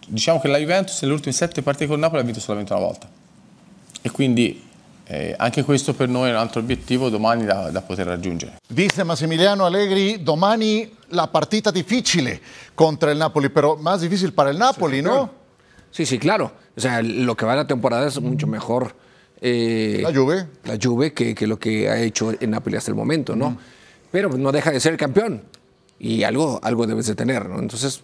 [0.08, 3.08] diciamo che la Juventus nelle ultime sette partite con Napoli ha vinto solamente una volta
[4.00, 4.66] e quindi
[5.10, 8.58] eh, anche questo per noi è un altro obiettivo domani da, da, poter raggiungere.
[8.66, 12.40] Dice Massimiliano Allegri, domani la partita difficile
[12.74, 15.30] contra el Napoli, pero más difícil para el Napoli, sí, ¿no?
[15.90, 16.52] Sí, sí, claro.
[16.76, 18.94] O sea, lo que va la temporada es mucho mejor.
[19.40, 20.46] Eh, la Juve.
[20.64, 23.50] La Juve que, que, lo que ha hecho en Napoli hasta el momento, ¿no?
[23.50, 23.58] Mm.
[24.10, 25.42] Pero no deja de ser el campeón
[25.98, 27.58] y algo, algo debes de tener, ¿no?
[27.60, 28.02] Entonces,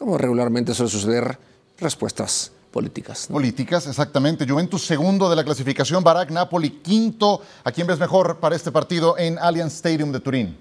[0.00, 1.38] como regularmente suele suceder,
[1.78, 3.28] respuestas políticas.
[3.30, 4.48] Políticas, exactamente.
[4.48, 7.42] Juventus segundo de la clasificación, Barak Napoli quinto.
[7.64, 10.56] ¿A quién ves mejor para este partido en Allianz Stadium de Turín?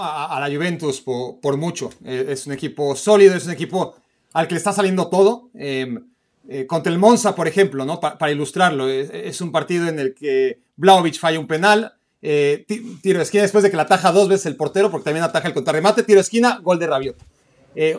[0.00, 1.90] a, la Juventus por, mucho.
[2.04, 3.96] Eh, es un equipo sólido, es un equipo
[4.32, 5.50] al que le está saliendo todo.
[5.54, 6.02] Em,
[6.48, 8.00] eh, contra el Monza, por ejemplo, ¿no?
[8.00, 11.92] para ilustrarlo, es, un partido en el que Blaovic falla un penal,
[12.22, 12.64] eh,
[13.02, 15.48] tiro de esquina después de que la ataja dos veces el portero, porque también ataja
[15.48, 17.16] el contrarremate, tiro de esquina, gol de Rabiot.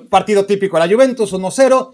[0.09, 1.93] partido típico de la Juventus, 1-0,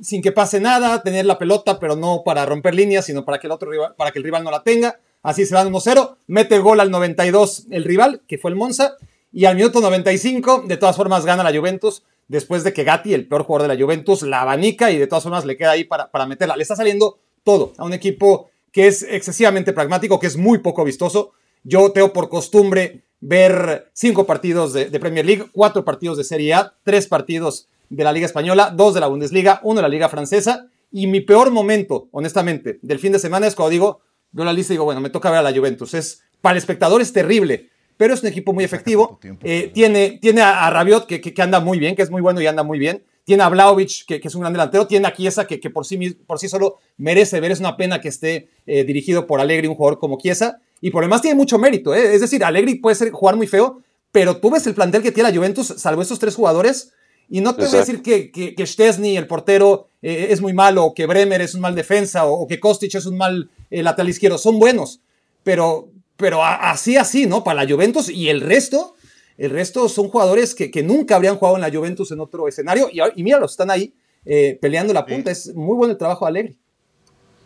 [0.00, 3.46] sin que pase nada, tener la pelota, pero no para romper líneas, sino para que
[3.46, 5.00] el, otro rival, para que el rival no la tenga.
[5.22, 8.96] Así se van 1-0, mete gol al 92 el rival, que fue el Monza,
[9.32, 13.26] y al minuto 95, de todas formas, gana la Juventus después de que Gatti, el
[13.26, 16.10] peor jugador de la Juventus, la abanica y de todas formas le queda ahí para,
[16.10, 16.56] para meterla.
[16.56, 20.84] Le está saliendo todo a un equipo que es excesivamente pragmático, que es muy poco
[20.84, 21.32] vistoso.
[21.64, 26.74] Yo tengo por costumbre ver cinco partidos de, Premier League, cuatro partidos de Serie A,
[26.84, 30.68] tres partidos de la Liga Española, dos de la Bundesliga, uno de la Liga Francesa.
[30.90, 34.00] Y mi peor momento, honestamente, del fin de semana es cuando digo,
[34.32, 35.94] veo la lista y digo, bueno, me toca ver a la Juventus.
[35.94, 39.18] Es, para el espectador es terrible pero es un equipo muy efectivo.
[39.42, 42.46] Eh, tiene, tiene a, Rabiot, que, que, anda muy bien, que es muy bueno y
[42.46, 43.02] anda muy bien.
[43.24, 44.86] Tiene a Vlaovic, que, que es un gran delantero.
[44.86, 47.50] Tiene a Chiesa, que, por, sí, por sí solo merece ver.
[47.50, 50.60] Es una pena que esté eh, dirigido por Allegri, un jugador como Chiesa.
[50.80, 51.94] Y por demás tiene mucho mérito.
[51.94, 52.14] ¿eh?
[52.14, 55.30] Es decir, Allegri puede ser, jugar muy feo, pero tú ves el plantel que tiene
[55.30, 56.92] la Juventus, salvo esos tres jugadores.
[57.28, 60.84] Y no te voy a decir que, que, que Stesny, el portero, es muy malo,
[60.84, 64.38] o que Bremer es un mal defensa, o, que Kostic es un mal lateral izquierdo.
[64.38, 65.00] Son buenos,
[65.42, 67.44] pero, pero así, así, ¿no?
[67.44, 68.94] Para la Juventus y el resto,
[69.36, 73.00] el resto son jugadores que, nunca habrían jugado en la Juventus en otro escenario y,
[73.14, 73.92] y míralos, están ahí
[74.24, 75.30] eh, peleando la punta.
[75.30, 76.56] Es muy bueno el trabajo de Alegre.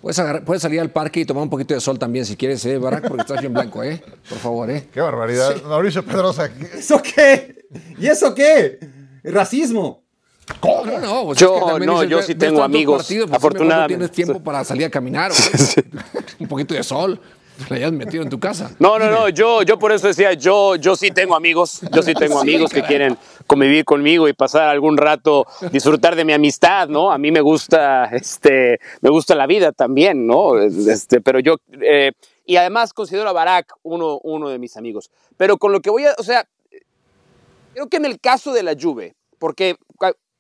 [0.03, 3.07] Puedes, salir al parque y tomar un poquito de sol también si quieres, ¿eh, Barack?
[3.07, 4.03] Porque estás bien blanco, ¿eh?
[4.29, 4.89] Por favor, ¿eh?
[4.93, 5.63] Qué barbaridad.
[5.63, 6.51] Mauricio Pedrosa.
[6.75, 7.67] ¿Eso qué?
[7.97, 8.81] ¿Y eso qué?
[9.23, 10.03] Racismo.
[10.59, 10.87] ¿Cómo?
[10.87, 13.07] No, no, pues yo, no, yo sí tengo amigos.
[13.07, 13.95] Pues, afortunadamente.
[13.95, 15.31] tienes tiempo para salir a caminar.
[16.41, 17.21] un poquito de sol.
[17.69, 18.73] La hayas metido en tu casa.
[18.81, 22.13] No, no, no, yo, yo por eso decía, yo, yo sí tengo amigos, yo sí
[22.13, 23.17] tengo amigos que quieren
[23.53, 27.13] convivir conmigo y pasar algún rato, disfrutar de mi amistad, ¿no?
[27.13, 30.59] A mí me gusta, este, me gusta la vida también, ¿no?
[30.59, 32.13] Este, pero yo, eh,
[32.47, 35.11] y además considero a Barack uno, uno de mis amigos.
[35.37, 36.49] Pero con lo que voy a, o sea,
[37.75, 39.77] creo que en el caso de la Juve, porque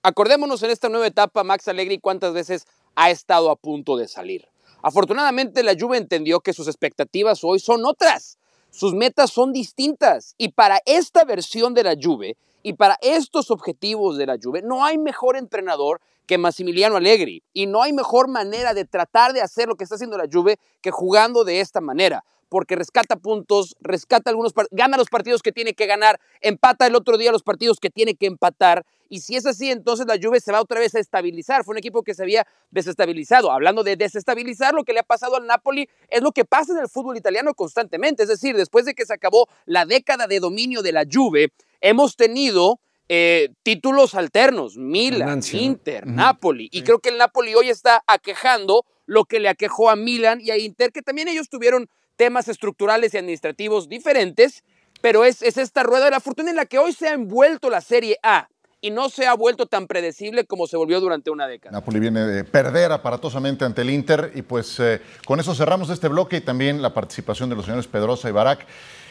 [0.02, 4.48] acordémonos en esta nueva etapa, Max Allegri cuántas veces ha estado a punto de salir.
[4.80, 8.38] Afortunadamente la Juve entendió que sus expectativas hoy son otras,
[8.70, 14.16] sus metas son distintas y para esta versión de la Juve y para estos objetivos
[14.16, 18.74] de la Juve no hay mejor entrenador que Massimiliano Allegri y no hay mejor manera
[18.74, 22.24] de tratar de hacer lo que está haciendo la Juve que jugando de esta manera
[22.52, 27.16] porque rescata puntos, rescata algunos, gana los partidos que tiene que ganar, empata el otro
[27.16, 28.84] día los partidos que tiene que empatar.
[29.08, 31.64] Y si es así, entonces la Juve se va otra vez a estabilizar.
[31.64, 33.50] Fue un equipo que se había desestabilizado.
[33.50, 36.80] Hablando de desestabilizar, lo que le ha pasado al Napoli es lo que pasa en
[36.80, 38.24] el fútbol italiano constantemente.
[38.24, 42.16] Es decir, después de que se acabó la década de dominio de la Juve, hemos
[42.16, 46.68] tenido eh, títulos alternos, Milan, Inter, Napoli.
[46.70, 50.50] Y creo que el Napoli hoy está aquejando lo que le aquejó a Milan y
[50.50, 51.88] a Inter, que también ellos tuvieron
[52.22, 54.62] temas estructurales y administrativos diferentes,
[55.00, 57.68] pero es, es esta rueda de la fortuna en la que hoy se ha envuelto
[57.68, 58.48] la Serie A
[58.80, 61.72] y no se ha vuelto tan predecible como se volvió durante una década.
[61.72, 66.06] Napoli viene de perder aparatosamente ante el Inter y pues eh, con eso cerramos este
[66.06, 68.66] bloque y también la participación de los señores Pedrosa y Barak.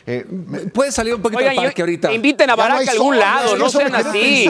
[0.05, 0.25] Eh,
[0.73, 2.11] Puedes salir un poquito al parque ahorita.
[2.11, 4.49] Inviten a Barak a algún lado, no sean así.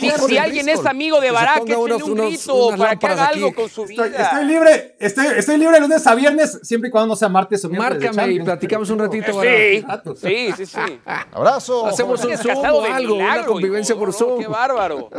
[0.00, 3.54] Y si alguien es amigo de Barak, que unos, un grito para que haga algo
[3.54, 4.06] con su vida.
[4.06, 7.68] Estoy, libre, estoy, estoy libre lunes a viernes, siempre y cuando no sea martes o
[7.68, 8.14] miércoles.
[8.14, 9.42] Márcame y platicamos un ratito.
[9.42, 9.84] Sí,
[10.16, 11.00] sí, sí, sí.
[11.32, 11.86] Abrazo.
[11.86, 14.40] Hacemos un Zoom o algo, una convivencia por Zoom.
[14.40, 15.10] Qué bárbaro.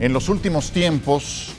[0.00, 1.54] En los últimos tiempos,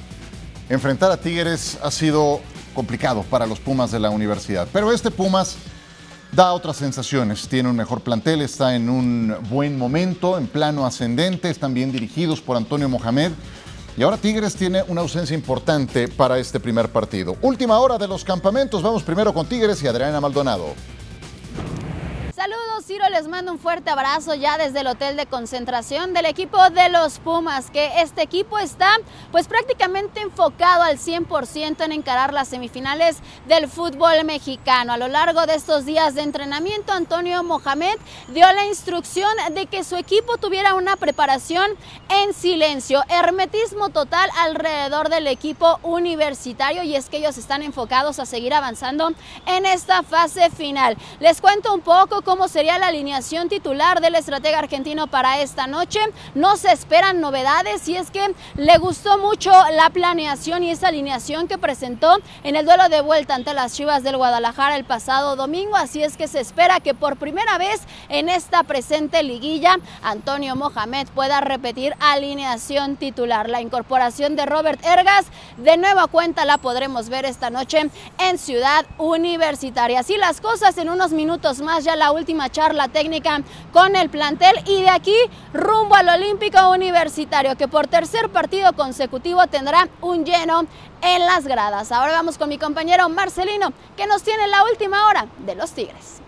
[0.70, 2.42] enfrentar a Tigres ha sido
[2.76, 4.68] complicado para los Pumas de la universidad.
[4.72, 5.56] Pero este Pumas
[6.32, 11.50] da otras sensaciones, tiene un mejor plantel, está en un buen momento, en plano ascendente,
[11.50, 13.32] están bien dirigidos por Antonio Mohamed.
[13.98, 17.38] Y ahora Tigres tiene una ausencia importante para este primer partido.
[17.42, 20.76] Última hora de los campamentos, vamos primero con Tigres y Adriana Maldonado.
[22.46, 26.60] Saludos, Ciro, les mando un fuerte abrazo ya desde el hotel de concentración del equipo
[26.70, 29.00] de los Pumas, que este equipo está
[29.32, 33.18] pues prácticamente enfocado al 100% en encarar las semifinales
[33.48, 34.94] del fútbol mexicano.
[34.94, 39.84] A lo largo de estos días de entrenamiento, Antonio Mohamed dio la instrucción de que
[39.84, 41.72] su equipo tuviera una preparación
[42.10, 48.28] en silencio, hermetismo total alrededor del equipo universitario y es que ellos están enfocados a
[48.28, 49.14] seguir avanzando
[49.48, 50.96] en esta fase final.
[51.20, 55.68] Les cuento un poco cómo sería sería la alineación titular del estratega argentino para esta
[55.68, 56.00] noche.
[56.34, 61.48] No se esperan novedades y es que le gustó mucho la planeación y esa alineación
[61.48, 65.76] que presentó en el duelo de vuelta ante las Chivas del Guadalajara el pasado domingo.
[65.76, 71.08] Así es que se espera que por primera vez en esta presente liguilla Antonio Mohamed
[71.14, 73.48] pueda repetir alineación titular.
[73.48, 75.28] La incorporación de Robert Ergas
[75.58, 80.00] de nueva cuenta la podremos ver esta noche en Ciudad Universitaria.
[80.00, 84.56] Así las cosas en unos minutos más ya la última charla técnica con el plantel
[84.66, 85.16] y de aquí
[85.54, 90.66] rumbo al Olímpico Universitario que por tercer partido consecutivo tendrá un lleno
[91.02, 91.92] en las gradas.
[91.92, 96.22] Ahora vamos con mi compañero Marcelino que nos tiene la última hora de los Tigres.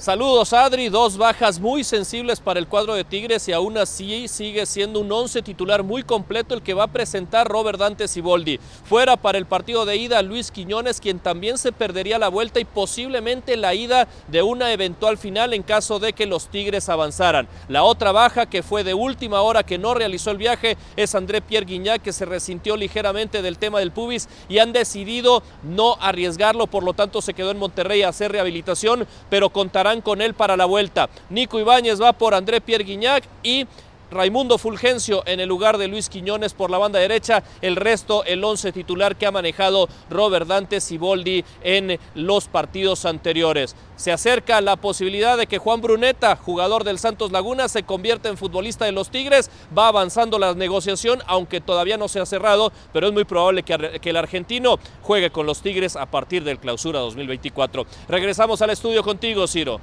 [0.00, 4.64] Saludos Adri, dos bajas muy sensibles para el cuadro de Tigres y aún así sigue
[4.64, 8.58] siendo un once titular muy completo el que va a presentar Robert Dante Siboldi.
[8.84, 12.64] Fuera para el partido de ida Luis Quiñones, quien también se perdería la vuelta y
[12.64, 17.46] posiblemente la ida de una eventual final en caso de que los Tigres avanzaran.
[17.68, 21.42] La otra baja que fue de última hora que no realizó el viaje es André
[21.42, 26.68] Pierre Guignac que se resintió ligeramente del tema del pubis y han decidido no arriesgarlo,
[26.68, 30.56] por lo tanto se quedó en Monterrey a hacer rehabilitación, pero contará con él para
[30.56, 31.10] la vuelta.
[31.28, 33.66] Nico Ibáñez va por André Pierre Guignac y
[34.10, 38.42] Raimundo Fulgencio en el lugar de Luis Quiñones por la banda derecha, el resto el
[38.44, 43.76] once titular que ha manejado Robert Dante Siboldi en los partidos anteriores.
[43.96, 48.36] Se acerca la posibilidad de que Juan Bruneta, jugador del Santos Laguna, se convierta en
[48.36, 49.50] futbolista de los Tigres.
[49.76, 54.00] Va avanzando la negociación, aunque todavía no se ha cerrado, pero es muy probable que,
[54.00, 57.86] que el argentino juegue con los Tigres a partir del clausura 2024.
[58.08, 59.80] Regresamos al estudio contigo, Ciro.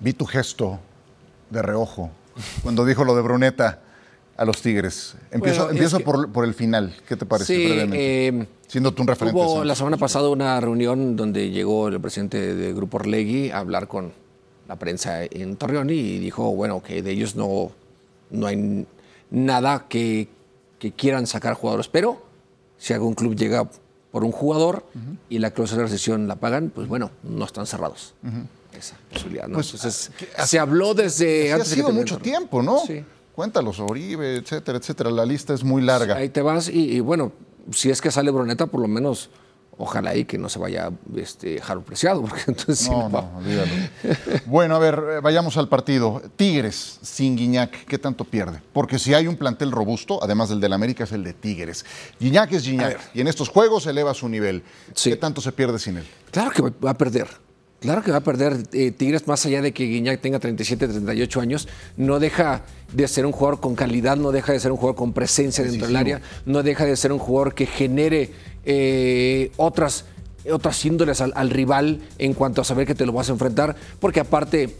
[0.00, 0.80] Vi tu gesto
[1.50, 2.10] de reojo
[2.62, 3.80] cuando dijo lo de Bruneta
[4.36, 5.16] a los Tigres.
[5.30, 6.94] Empiezo, empiezo por, el final.
[7.06, 7.56] ¿Qué te parece?
[7.56, 9.38] Sí, eh, Siendo tú un referente.
[9.38, 13.88] Hubo la semana pasada una reunión donde llegó el presidente del Grupo Orlegui a hablar
[13.88, 14.12] con
[14.68, 17.72] la prensa en Torreón y dijo, bueno, que de ellos no,
[18.30, 18.86] no hay
[19.30, 20.28] nada que,
[20.78, 22.22] que quieran sacar jugadores, pero
[22.76, 23.68] si algún club llega
[24.12, 24.84] por un jugador
[25.28, 28.14] y la cláusula de recesión la pagan, pues bueno, no están cerrados
[28.72, 29.48] esa posibilidad.
[29.48, 29.54] ¿no?
[29.54, 30.10] Pues, Entonces,
[30.44, 31.72] se habló desde antes.
[31.72, 32.80] Ha sido mucho tiempo, ¿no?
[32.86, 33.04] Sí.
[33.38, 35.10] Cuéntalos, Oribe, etcétera, etcétera.
[35.10, 36.16] La lista es muy larga.
[36.16, 37.30] Ahí te vas y, bueno,
[37.70, 39.30] si es que sale Bruneta, por lo menos
[39.76, 43.70] ojalá y que no se vaya este, Jaro Preciado, porque entonces no, no, olvídalo.
[44.46, 46.20] bueno, a ver, eh, vayamos al partido.
[46.34, 48.60] Tigres sin Guiñac, ¿qué tanto pierde?
[48.72, 51.84] Porque si hay un plantel robusto, además del del América, es el de Tigres.
[52.18, 54.64] Guiñac es Guiñac, y en estos juegos eleva su nivel.
[55.00, 56.06] ¿Qué tanto se pierde sin él?
[56.32, 57.28] Claro que va a perder.
[57.80, 61.40] Claro que va a perder eh, Tigres, más allá de que Guiñac tenga 37, 38
[61.40, 62.62] años, no deja
[62.92, 65.86] de ser un jugador con calidad, no deja de ser un jugador con presencia dentro
[65.86, 68.32] del área, no deja de ser un jugador que genere
[68.64, 70.06] eh, otras,
[70.50, 74.18] otras índoles al, rival en cuanto a saber que te lo vas a enfrentar, porque
[74.18, 74.74] aparte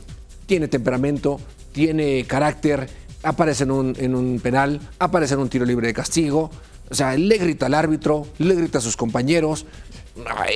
[0.46, 1.38] tiene temperamento,
[1.70, 2.88] tiene carácter,
[3.22, 6.51] aparece en un, en un penal, aparece en un tiro libre de castigo,
[6.90, 9.66] o sea, le grita al árbitro, le grita a sus compañeros,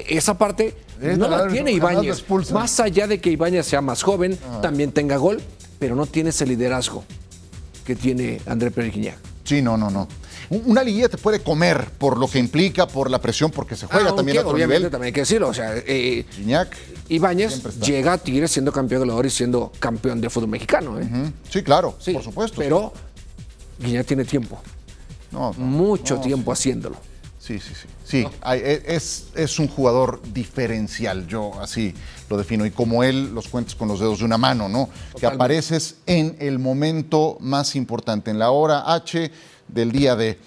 [0.08, 2.24] esa parte no la tiene Ibáñez.
[2.52, 4.60] Más allá de que Ibáñez sea más joven, ah.
[4.60, 5.40] también tenga gol,
[5.78, 7.04] pero no tiene ese liderazgo
[7.84, 8.94] que tiene André Pérez
[9.44, 10.06] Sí, no, no, no.
[10.50, 14.14] Una liguilla te puede comer por lo que implica, por la presión, porque se juega
[14.14, 15.48] también a otro obviamente también hay que decirlo.
[15.48, 16.26] O sea, eh,
[17.08, 21.00] Ibáñez llega a Tigres siendo campeón goleador y siendo campeón de fútbol mexicano.
[21.00, 21.32] ¿eh?
[21.48, 22.56] Sí, claro, por supuesto.
[22.58, 22.92] Pero
[23.78, 24.60] Guiñac tiene tiempo.
[25.56, 26.96] Mucho tiempo haciéndolo.
[27.42, 27.88] Sí, sí, sí.
[28.04, 31.92] Sí, e, es, es, un jugador diferencial, yo así
[32.30, 32.64] lo defino.
[32.64, 34.88] Y como él, los cuentas con los dedos de una mano, ¿no?
[35.18, 39.28] Que apareces en el momento más importante, en la hora H
[39.66, 40.38] del día de.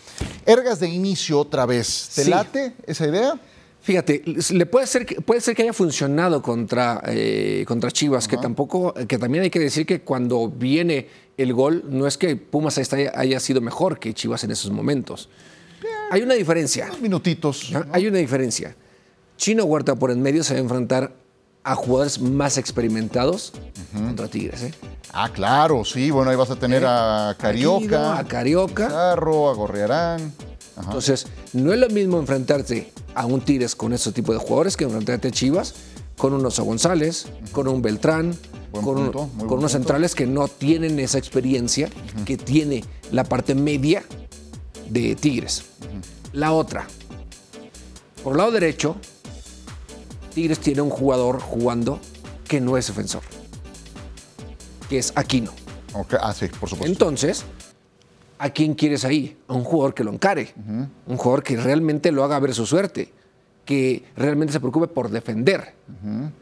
[0.46, 2.12] Ergas de inicio otra vez.
[2.16, 3.34] ¿Te late esa idea?
[3.82, 8.38] Fíjate, le puede ser que, puede ser que haya funcionado contra, eh, contra Chivas, que
[8.38, 12.80] tampoco, que también hay que decir que cuando viene el gol, no es que Pumas
[12.80, 15.28] haya sido mejor que Chivas en esos momentos.
[16.12, 16.86] Hay una diferencia.
[16.88, 17.72] Unos minutitos.
[17.92, 18.76] Hay una diferencia.
[19.38, 21.14] Chino Huerta por en medio se va a enfrentar
[21.64, 23.54] a jugadores más experimentados
[23.92, 24.64] contra Tigres.
[24.64, 24.74] ¿eh?
[25.12, 26.12] Ah, claro, sí.
[26.12, 28.20] Bueno, ahí vas a tener a Carioca.
[28.20, 28.88] a Carioca.
[28.88, 30.32] A a Gorriarán.
[30.78, 34.84] Entonces, no es lo mismo enfrentarte a un Tigres con ese tipo de jugadores que
[34.84, 35.74] enfrentarte a Chivas
[36.18, 38.36] con un Oso González, con un Beltrán,
[38.72, 41.90] con, con unos centrales que no tienen esa experiencia
[42.26, 44.04] que tiene la parte media
[44.90, 45.66] de Tigres.
[46.34, 46.88] La otra,
[48.24, 48.98] por el lado derecho,
[50.34, 52.00] Tigres tiene un jugador jugando
[52.48, 53.24] que no es defensor,
[54.90, 55.52] que es Aquino.
[56.20, 56.92] Ah, sí, por supuesto.
[56.92, 57.46] Entonces,
[58.38, 59.38] ¿a quién quieres ahí?
[59.48, 60.54] A un jugador que lo encare,
[61.08, 63.14] un jugador que realmente lo haga ver su suerte.
[63.66, 65.74] Que realmente se preocupe por defender.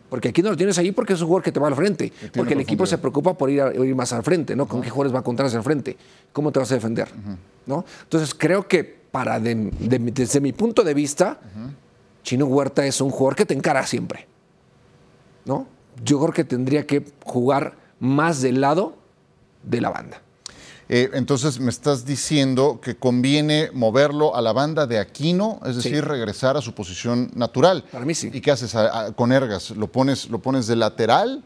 [0.10, 2.12] Porque aquí no lo tienes ahí porque es un jugador que te va al frente.
[2.36, 4.68] Porque el equipo se preocupa por ir, ir más al frente, ¿no?
[4.68, 5.98] ¿Con qué jugadores va a encontrarse al frente?
[6.32, 7.08] ¿Cómo te vas a defender?
[7.66, 7.86] ¿no?
[8.04, 11.40] Entonces creo que para desde mi punto de vista,
[12.24, 14.28] Chino Huerta es un jugador que te encara siempre.
[15.46, 15.68] ¿no?
[16.04, 18.98] Yo creo que tendría que jugar más del lado
[19.64, 20.23] de la banda.
[20.96, 26.06] Eh, entonces me estás diciendo que conviene moverlo a la banda de Aquino, es decir,
[26.06, 27.84] regresar a su posición natural.
[27.92, 28.30] Para mí sí.
[28.32, 28.76] ¿Y qué haces
[29.16, 29.72] con Ergas?
[29.72, 31.44] ¿Lo pones, ¿Lo pones de lateral?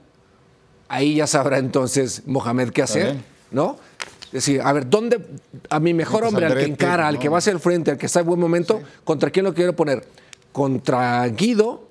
[0.89, 3.15] Ahí ya sabrá entonces Mohamed qué hacer,
[3.49, 3.77] ¿no?
[4.25, 5.25] Es decir, a ver, ¿dónde
[5.69, 8.07] a mi mejor hombre, al que encara, al que va hacia el frente, al que
[8.07, 10.05] está en buen momento, ¿contra quién lo quiero poner?
[10.51, 11.87] ¿Contra Guido?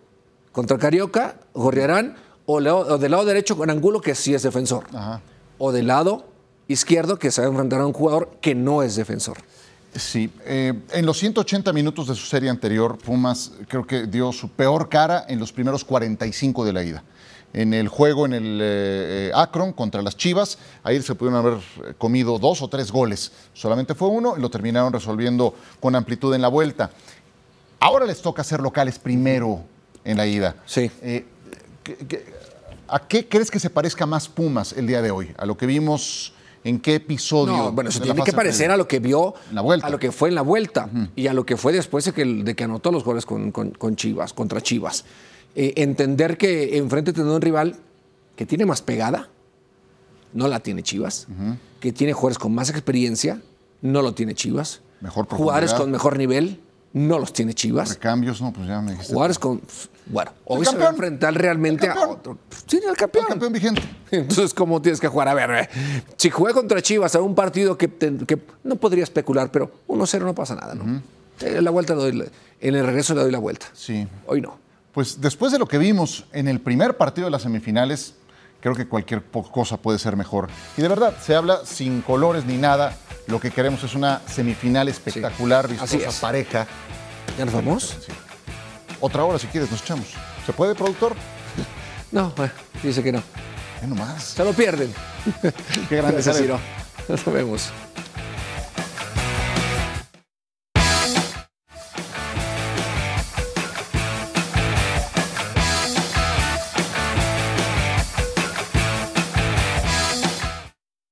[0.53, 1.37] ¿Contra Carioca?
[1.55, 2.17] ¿Gorriarán?
[2.45, 4.85] O, del lado derecho con Angulo, que sí es defensor.
[5.57, 6.36] O del lado
[6.69, 9.39] izquierdo, que se va a enfrentar a un jugador que no es defensor.
[9.95, 14.51] Sí, eh, en los 180 minutos de su serie anterior, Pumas creo que dio su
[14.51, 17.03] peor cara en los primeros 45 de la ida.
[17.55, 22.39] En el juego en el eh, Akron contra las Chivas, ahí se pudieron haber comido
[22.39, 23.33] dos o tres goles.
[23.55, 26.91] Solamente fue uno y lo terminaron resolviendo con amplitud en la vuelta.
[27.81, 29.63] Ahora les toca ser locales primero
[30.05, 30.57] en la ida.
[30.67, 30.91] Sí.
[31.01, 31.25] Eh,
[32.89, 35.35] ¿A qué crees que se parezca más Pumas el día de hoy?
[35.39, 36.35] ¿A lo que vimos
[36.67, 37.71] en qué episodio.
[37.71, 39.87] bueno, se tiene que parecer a lo que vio, la vuelta.
[39.87, 42.25] a lo que fue en la vuelta y a lo que fue después de que,
[42.25, 43.53] de que anotó los goles con,
[43.95, 45.05] Chivas, contra Chivas.
[45.55, 47.77] Eh, entender que enfrente tiene un rival
[48.35, 49.29] que tiene más pegada,
[50.33, 51.29] no la tiene Chivas,
[51.79, 53.41] que tiene jugadores con más experiencia,
[53.81, 54.81] no lo tiene Chivas.
[55.01, 56.61] Mejor Jugadores con mejor nivel,
[56.93, 57.91] no los tiene Chivas.
[57.91, 59.13] Recambios, no, pues ya me dijiste.
[59.13, 59.63] Jugadores con.
[60.07, 62.39] Bueno, hoy se va a enfrentar realmente a otro.
[62.67, 63.25] Sí, el campeón.
[63.25, 63.83] El campeón vigente.
[64.11, 65.29] Entonces, ¿cómo tienes que jugar?
[65.29, 65.69] A ver, eh,
[66.17, 67.91] si juega contra Chivas a un partido que,
[68.63, 71.03] no podría especular, pero 1-0 no pasa nada, ¿no?
[71.41, 72.31] Eh, la vuelta doy,
[72.61, 73.67] en el regreso le doy la vuelta.
[73.75, 74.07] Sí.
[74.27, 74.59] Hoy no.
[74.93, 78.15] Pues después de lo que vimos en el primer partido de las semifinales,
[78.61, 80.49] creo que cualquier cosa puede ser mejor.
[80.77, 82.97] Y de verdad, se habla sin colores ni nada.
[83.27, 86.67] Lo que queremos es una semifinal espectacular, vistosa, pareja.
[87.37, 87.99] ¿Ya nos vamos?
[88.07, 88.13] Sí.
[89.01, 90.07] Otra hora, si quieres, nos echamos.
[90.45, 91.15] ¿Se puede, productor?
[92.13, 92.33] No,
[92.83, 93.23] dice que no.
[93.81, 94.23] ¿Qué nomás?
[94.23, 94.93] Se lo pierden.
[95.89, 96.61] Qué grande Gracias,
[97.09, 97.71] Nos vemos.